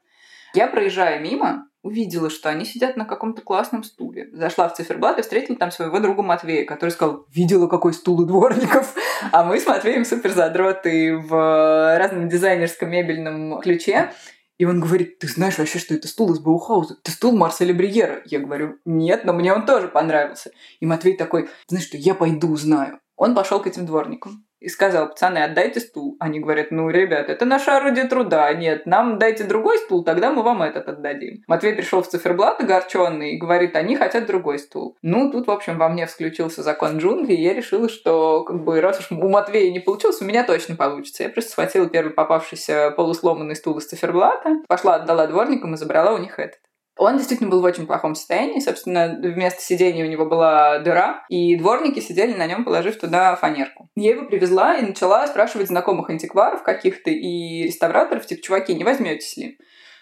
[0.55, 4.29] Я, проезжая мимо, увидела, что они сидят на каком-то классном стуле.
[4.33, 8.25] Зашла в циферблат и встретила там своего друга Матвея, который сказал, видела, какой стул у
[8.25, 8.95] дворников.
[9.33, 14.13] А мы с Матвеем супер задроты в разном дизайнерском мебельном ключе.
[14.57, 16.97] И он говорит, ты знаешь вообще, что это стул из Баухауза?
[17.03, 18.23] Это стул Марселя Бриера.
[18.25, 20.53] Я говорю, нет, но мне он тоже понравился.
[20.81, 22.99] И Матвей такой, знаешь что, я пойду узнаю.
[23.17, 26.17] Он пошел к этим дворникам и сказал, пацаны, отдайте стул.
[26.21, 28.53] Они говорят, ну, ребят, это наше орудие труда.
[28.53, 31.43] Нет, нам дайте другой стул, тогда мы вам этот отдадим.
[31.47, 34.97] Матвей пришел в циферблат огорченный и говорит, они хотят другой стул.
[35.03, 38.81] Ну, тут, в общем, во мне включился закон джунглей, и я решила, что, как бы,
[38.81, 41.23] раз уж у Матвея не получилось, у меня точно получится.
[41.23, 46.19] Я просто схватила первый попавшийся полусломанный стул из циферблата, пошла, отдала дворникам и забрала у
[46.19, 46.61] них этот.
[47.03, 48.61] Он действительно был в очень плохом состоянии.
[48.61, 53.89] Собственно, вместо сидения у него была дыра, и дворники сидели на нем, положив туда фанерку.
[53.97, 59.35] Я его привезла и начала спрашивать знакомых антикваров каких-то и реставраторов, типа, чуваки, не возьметесь
[59.39, 59.57] ли?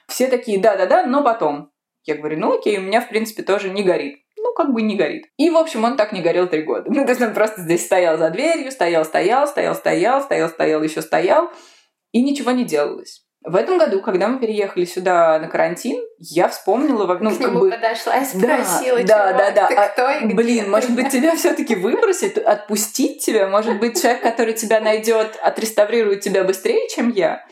[0.08, 1.70] Все такие, да-да-да, но потом.
[2.04, 4.96] Я говорю, ну окей, у меня, в принципе, тоже не горит ну, как бы не
[4.96, 5.26] горит.
[5.36, 6.90] И, в общем, он так не горел три года.
[6.90, 10.82] Ну, то есть он просто здесь стоял за дверью, стоял, стоял, стоял, стоял, стоял, стоял,
[10.82, 11.50] еще стоял,
[12.12, 13.27] и ничего не делалось.
[13.48, 17.70] В этом году, когда мы переехали сюда на карантин, я вспомнила, ну, К как бы...
[17.70, 19.88] подошла и спросила, да, да, да, ты да.
[19.88, 20.70] кто и где Блин, ты?
[20.70, 23.48] может быть, тебя все таки выбросить, отпустить тебя?
[23.48, 27.42] Может быть, человек, который тебя найдет, отреставрирует тебя быстрее, чем я?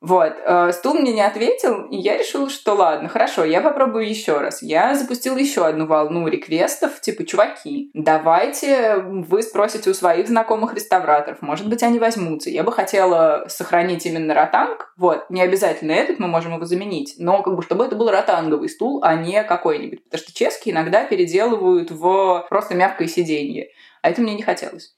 [0.00, 4.38] Вот, э, стул мне не ответил, и я решила, что ладно, хорошо, я попробую еще
[4.38, 4.62] раз.
[4.62, 11.42] Я запустила еще одну волну реквестов, типа, чуваки, давайте вы спросите у своих знакомых реставраторов,
[11.42, 12.48] может быть, они возьмутся.
[12.48, 17.42] Я бы хотела сохранить именно ротанг, вот, не обязательно этот, мы можем его заменить, но
[17.42, 21.90] как бы, чтобы это был ротанговый стул, а не какой-нибудь, потому что чешские иногда переделывают
[21.90, 23.68] в просто мягкое сиденье,
[24.00, 24.94] а это мне не хотелось.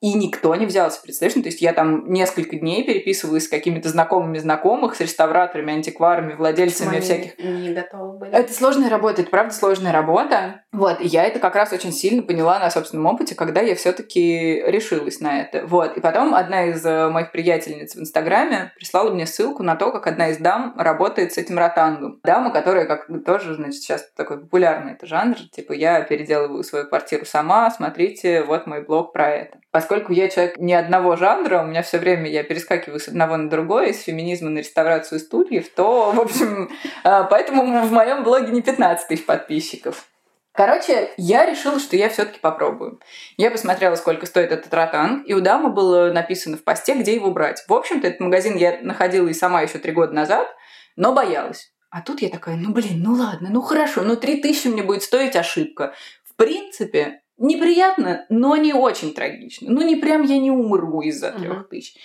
[0.00, 1.36] И никто не взялся, представляешь?
[1.36, 6.34] Ну, то есть я там несколько дней переписывалась с какими-то знакомыми знакомых, с реставраторами, антикварами,
[6.34, 7.32] владельцами Почему всяких.
[7.38, 8.32] Они не готовы были.
[8.32, 10.62] Это сложная работа, это правда сложная работа.
[10.72, 14.62] Вот, и я это как раз очень сильно поняла на собственном опыте, когда я все-таки
[14.66, 15.66] решилась на это.
[15.66, 19.92] Вот, и потом одна из э, моих приятельниц в Инстаграме прислала мне ссылку на то,
[19.92, 22.20] как одна из дам работает с этим ротангом.
[22.24, 26.86] Дама, которая как бы тоже, значит, сейчас такой популярный это жанр, типа я переделываю свою
[26.86, 29.58] квартиру сама, смотрите, вот мой блог про это.
[29.90, 33.50] Поскольку я человек не одного жанра, у меня все время я перескакиваю с одного на
[33.50, 36.70] другое, с феминизма на реставрацию стульев, то, в общем,
[37.02, 40.06] э, поэтому в моем блоге не 15 тысяч подписчиков.
[40.52, 43.00] Короче, я решила, что я все-таки попробую.
[43.36, 47.32] Я посмотрела, сколько стоит этот ротанг, и у дамы было написано в посте, где его
[47.32, 47.64] брать.
[47.66, 50.46] В общем-то, этот магазин я находила и сама еще три года назад,
[50.94, 51.72] но боялась.
[51.90, 55.02] А тут я такая, ну блин, ну ладно, ну хорошо, ну три тысячи мне будет
[55.02, 55.94] стоить ошибка.
[56.22, 59.70] В принципе, неприятно, но не очень трагично.
[59.70, 61.96] Ну не прям я не умру из-за трех тысяч.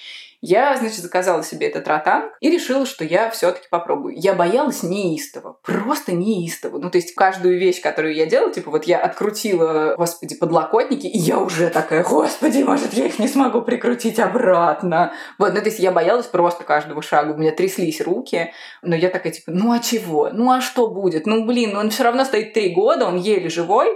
[0.48, 4.14] Я, значит, заказала себе этот ротанг и решила, что я все-таки попробую.
[4.16, 6.78] Я боялась неистово, просто неистово.
[6.78, 11.18] Ну, то есть каждую вещь, которую я делала, типа вот я открутила, господи, подлокотники, и
[11.18, 15.14] я уже такая, господи, может, я их не смогу прикрутить обратно.
[15.40, 17.32] Вот, ну, то есть я боялась просто каждого шага.
[17.32, 18.52] У меня тряслись руки,
[18.84, 20.30] но я такая, типа, ну, а чего?
[20.32, 21.26] Ну, а что будет?
[21.26, 23.90] Ну, блин, он все равно стоит три года, он еле живой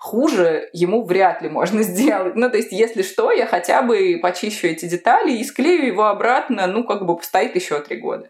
[0.00, 2.34] хуже ему вряд ли можно сделать.
[2.34, 6.66] Ну, то есть, если что, я хотя бы почищу эти детали и склею его обратно,
[6.66, 8.28] ну, как бы постоит еще три года.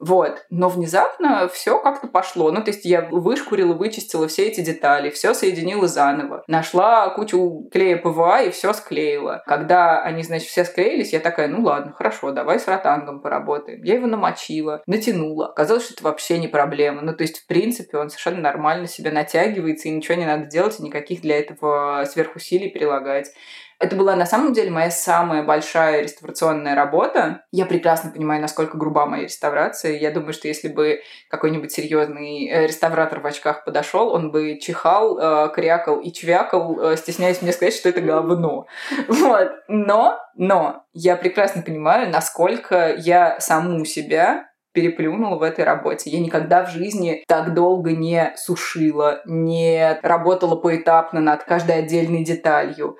[0.00, 0.46] Вот.
[0.48, 2.50] Но внезапно все как-то пошло.
[2.50, 6.42] Ну, то есть я вышкурила, вычистила все эти детали, все соединила заново.
[6.48, 9.42] Нашла кучу клея ПВА и все склеила.
[9.46, 13.82] Когда они, значит, все склеились, я такая, ну ладно, хорошо, давай с ротангом поработаем.
[13.82, 15.48] Я его намочила, натянула.
[15.48, 17.02] Оказалось, что это вообще не проблема.
[17.02, 20.80] Ну, то есть, в принципе, он совершенно нормально себя натягивается, и ничего не надо делать,
[20.80, 23.32] и никаких для этого сверхусилий прилагать.
[23.80, 27.44] Это была на самом деле моя самая большая реставрационная работа.
[27.50, 29.96] Я прекрасно понимаю, насколько груба моя реставрация.
[29.96, 31.00] Я думаю, что если бы
[31.30, 36.96] какой-нибудь серьезный э, реставратор в очках подошел, он бы чихал, э, крякал и чвякал, э,
[36.98, 38.66] стесняясь мне сказать, что это говно.
[39.08, 39.50] Вот.
[39.68, 46.10] Но, но я прекрасно понимаю, насколько я саму себя переплюнула в этой работе.
[46.10, 52.96] Я никогда в жизни так долго не сушила, не работала поэтапно над каждой отдельной деталью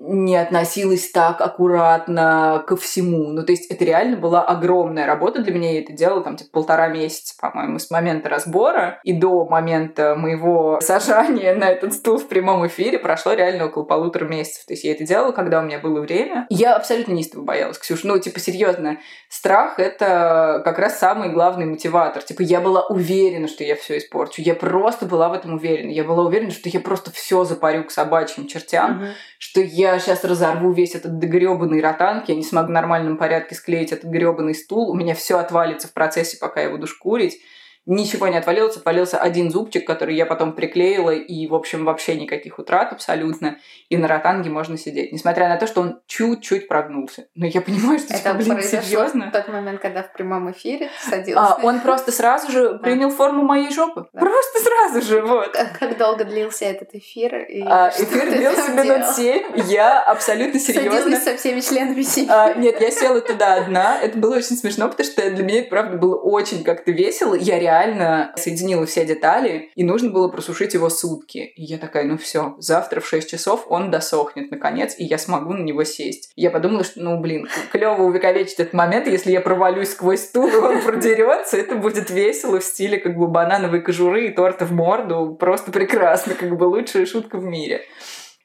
[0.00, 3.32] не относилась так аккуратно ко всему.
[3.32, 5.72] Ну, то есть это реально была огромная работа для меня.
[5.72, 10.78] Я это делала там типа полтора месяца, по-моему, с момента разбора и до момента моего
[10.82, 14.66] сажания на этот стул в прямом эфире прошло реально около полутора месяцев.
[14.66, 16.46] То есть я это делала, когда у меня было время.
[16.48, 18.06] Я абсолютно неистово боялась, Ксюша.
[18.06, 18.98] Ну, типа, серьезно,
[19.28, 22.22] страх— это как раз самый главный мотиватор.
[22.22, 24.42] Типа, я была уверена, что я все испорчу.
[24.42, 25.90] Я просто была в этом уверена.
[25.90, 29.08] Я была уверена, что я просто все запарю к собачьим чертям, mm-hmm.
[29.38, 33.92] Что я сейчас разорву весь этот гребаный ротанг, я не смогу в нормальном порядке склеить
[33.92, 37.40] этот гребаный стул, у меня все отвалится в процессе, пока я буду шкурить
[37.88, 42.58] ничего не отвалилось, отвалился один зубчик, который я потом приклеила, и, в общем, вообще никаких
[42.58, 43.56] утрат абсолютно.
[43.88, 47.26] И на ротанге можно сидеть, несмотря на то, что он чуть-чуть прогнулся.
[47.34, 49.30] Но я понимаю, что это, блин, серьезно.
[49.32, 51.40] тот момент, когда в прямом эфире садился.
[51.40, 54.06] А, он просто сразу же принял форму моей жопы.
[54.12, 54.20] Да.
[54.20, 55.52] Просто сразу же, вот.
[55.52, 57.36] Как, как долго длился этот эфир?
[57.46, 59.46] И а, эфир длился минут семь.
[59.66, 61.00] Я абсолютно серьезно.
[61.00, 62.28] Садилась со всеми членами семьи.
[62.30, 63.98] А, нет, я села туда одна.
[63.98, 67.34] Это было очень смешно, потому что для меня это, правда, было очень как-то весело.
[67.34, 71.38] Я реально реально соединила все детали, и нужно было просушить его сутки.
[71.38, 75.52] И я такая, ну все, завтра в 6 часов он досохнет наконец, и я смогу
[75.52, 76.32] на него сесть.
[76.36, 80.48] И я подумала, что, ну блин, клево увековечить этот момент, если я провалюсь сквозь стул,
[80.48, 84.72] и он продерется, это будет весело в стиле как бы банановой кожуры и торта в
[84.72, 85.36] морду.
[85.38, 87.82] Просто прекрасно, как бы лучшая шутка в мире.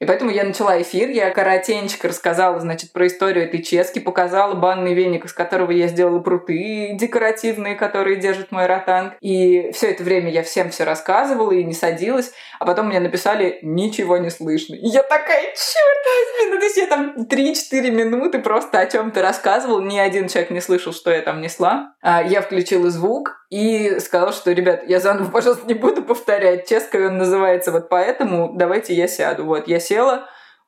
[0.04, 4.92] И поэтому я начала эфир, я коротенько рассказала, значит, про историю этой чески, показала банный
[4.92, 9.14] веник, из которого я сделала пруты декоративные, которые держат мой ротанг.
[9.22, 13.58] И все это время я всем все рассказывала и не садилась, а потом мне написали
[13.62, 14.74] «ничего не слышно».
[14.74, 19.10] И я такая, черт возьми, ну то есть я там 3-4 минуты просто о чем
[19.10, 21.94] то рассказывала, ни один человек не слышал, что я там несла.
[22.02, 26.68] А я включила звук, и сказала, что, ребят, я заново, пожалуйста, не буду повторять.
[26.68, 29.44] Честно, он называется вот поэтому, давайте я сяду.
[29.44, 29.93] Вот, я села,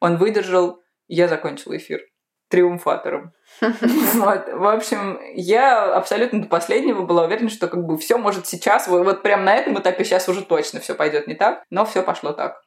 [0.01, 2.01] он выдержал, я закончила эфир
[2.49, 3.33] триумфатором.
[3.61, 4.49] Вот.
[4.53, 9.05] В общем, я абсолютно до последнего была уверена, что как бы все может сейчас, вот,
[9.05, 12.33] вот прям на этом этапе сейчас уже точно все пойдет не так, но все пошло
[12.33, 12.61] так.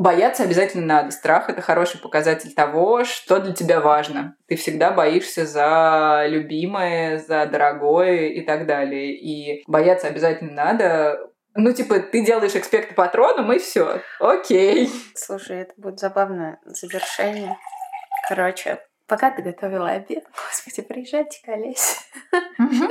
[0.00, 1.10] Бояться обязательно надо.
[1.10, 4.34] Страх— это хороший показатель того, что для тебя важно.
[4.48, 9.14] Ты всегда боишься за любимое, за дорогое и так далее.
[9.14, 11.29] И бояться обязательно надо.
[11.54, 14.02] Ну, типа, ты делаешь экспекты патроном, и все.
[14.20, 14.90] Окей.
[15.14, 17.56] Слушай, это будет забавное завершение
[18.30, 18.78] Короче,
[19.08, 21.98] пока ты готовила обед, господи, приезжайте к Олесе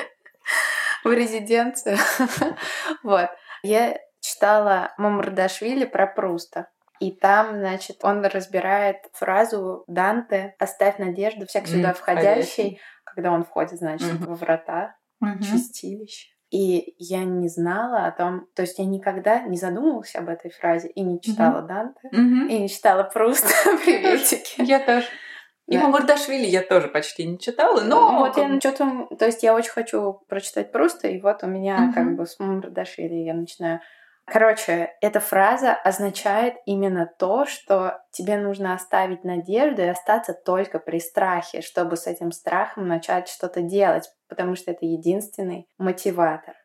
[1.05, 1.97] в резиденцию.
[3.03, 3.29] Вот.
[3.63, 6.67] Я читала Мамардашвили про Пруста.
[6.99, 13.79] И там, значит, он разбирает фразу Данте «Оставь надежду всяк сюда входящий», когда он входит,
[13.79, 14.97] значит, во врата
[15.41, 16.27] чистилища.
[16.51, 20.87] И я не знала о том, то есть я никогда не задумывалась об этой фразе
[20.87, 23.47] и не читала Данте, и не читала Пруста
[23.85, 24.61] «Приветики».
[24.61, 25.05] Я тоже.
[25.67, 25.83] И да.
[25.83, 28.17] Мамардашвили я тоже почти не читала, но...
[28.17, 29.07] Вот я что-то...
[29.19, 33.13] То есть я очень хочу прочитать Пруста, и вот у меня как бы с Мамардашвили
[33.13, 33.79] я начинаю
[34.31, 40.99] Короче, эта фраза означает именно то, что тебе нужно оставить надежду и остаться только при
[40.99, 46.55] страхе, чтобы с этим страхом начать что-то делать, потому что это единственный мотиватор.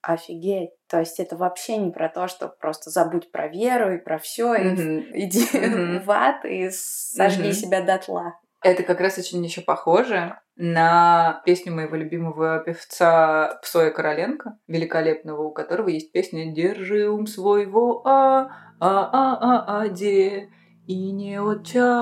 [0.00, 0.70] Офигеть.
[0.88, 4.54] То есть это вообще не про то, что просто забудь про веру и про все,
[4.54, 5.10] mm-hmm.
[5.10, 5.98] и иди mm-hmm.
[6.04, 7.52] в ад и сожги mm-hmm.
[7.52, 8.34] себя дотла.
[8.62, 15.52] Это как раз очень еще похоже на песню моего любимого певца Псоя Короленко, великолепного, у
[15.52, 18.48] которого есть песня «Держи ум своего а,
[18.80, 20.50] а, а, а, а, де,
[20.88, 22.00] и не отчаивайся».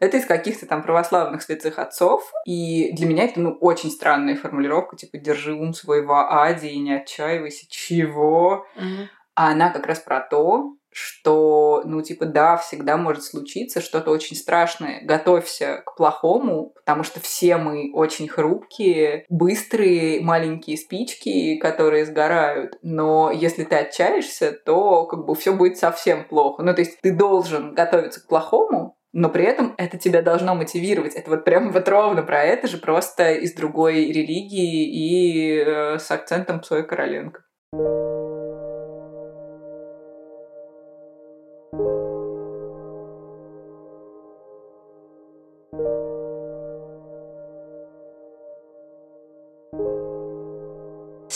[0.00, 4.96] Это из каких-то там православных святых отцов, и для меня это, ну, очень странная формулировка,
[4.96, 7.66] типа «Держи ум своего ади и не отчаивайся».
[7.68, 8.64] Чего?
[8.78, 9.08] Mm-hmm.
[9.34, 14.36] А она как раз про то, что, ну, типа, да, всегда может случиться что-то очень
[14.36, 15.00] страшное.
[15.04, 22.78] Готовься к плохому, потому что все мы очень хрупкие, быстрые, маленькие спички, которые сгорают.
[22.82, 26.62] Но если ты отчаешься, то как бы все будет совсем плохо.
[26.62, 31.14] Ну, то есть ты должен готовиться к плохому, но при этом это тебя должно мотивировать.
[31.14, 36.10] Это вот прям вот ровно про это же, просто из другой религии и э, с
[36.10, 37.44] акцентом Псой Короленко.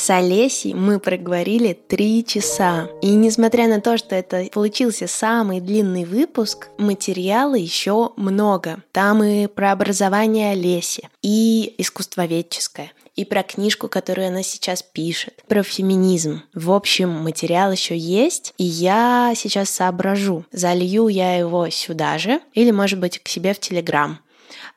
[0.06, 2.88] С Олесей мы проговорили три часа.
[3.02, 8.84] И несмотря на то, что это получился самый длинный выпуск, материала еще много.
[8.92, 15.64] Там и про образование Олеси, и искусствоведческое, и про книжку, которую она сейчас пишет, про
[15.64, 16.40] феминизм.
[16.54, 22.70] В общем, материал еще есть, и я сейчас соображу, залью я его сюда же или,
[22.70, 24.20] может быть, к себе в Телеграм.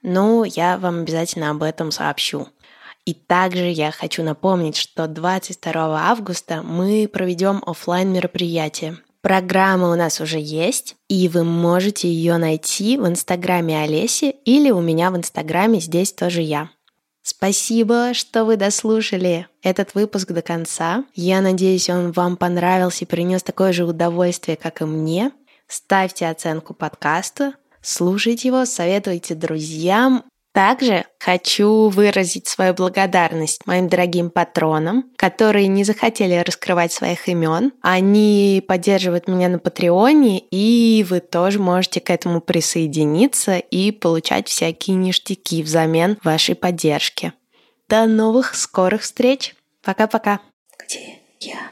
[0.01, 2.47] Ну, я вам обязательно об этом сообщу.
[3.09, 8.99] И также я хочу напомнить, что 22 августа мы проведем офлайн мероприятие.
[9.21, 14.79] Программа у нас уже есть, и вы можете ее найти в инстаграме Олеси или у
[14.79, 16.69] меня в инстаграме здесь тоже я.
[17.23, 21.03] Спасибо, что вы дослушали этот выпуск до конца.
[21.15, 25.31] Я надеюсь, он вам понравился и принес такое же удовольствие, как и мне.
[25.67, 35.05] Ставьте оценку подкасту, слушайте его, советуйте друзьям также хочу выразить свою благодарность моим дорогим патронам,
[35.15, 37.71] которые не захотели раскрывать своих имен.
[37.81, 44.95] Они поддерживают меня на Патреоне, и вы тоже можете к этому присоединиться и получать всякие
[44.95, 47.33] ништяки взамен вашей поддержки.
[47.87, 49.55] До новых скорых встреч.
[49.83, 50.39] Пока-пока.
[50.77, 51.71] Где я?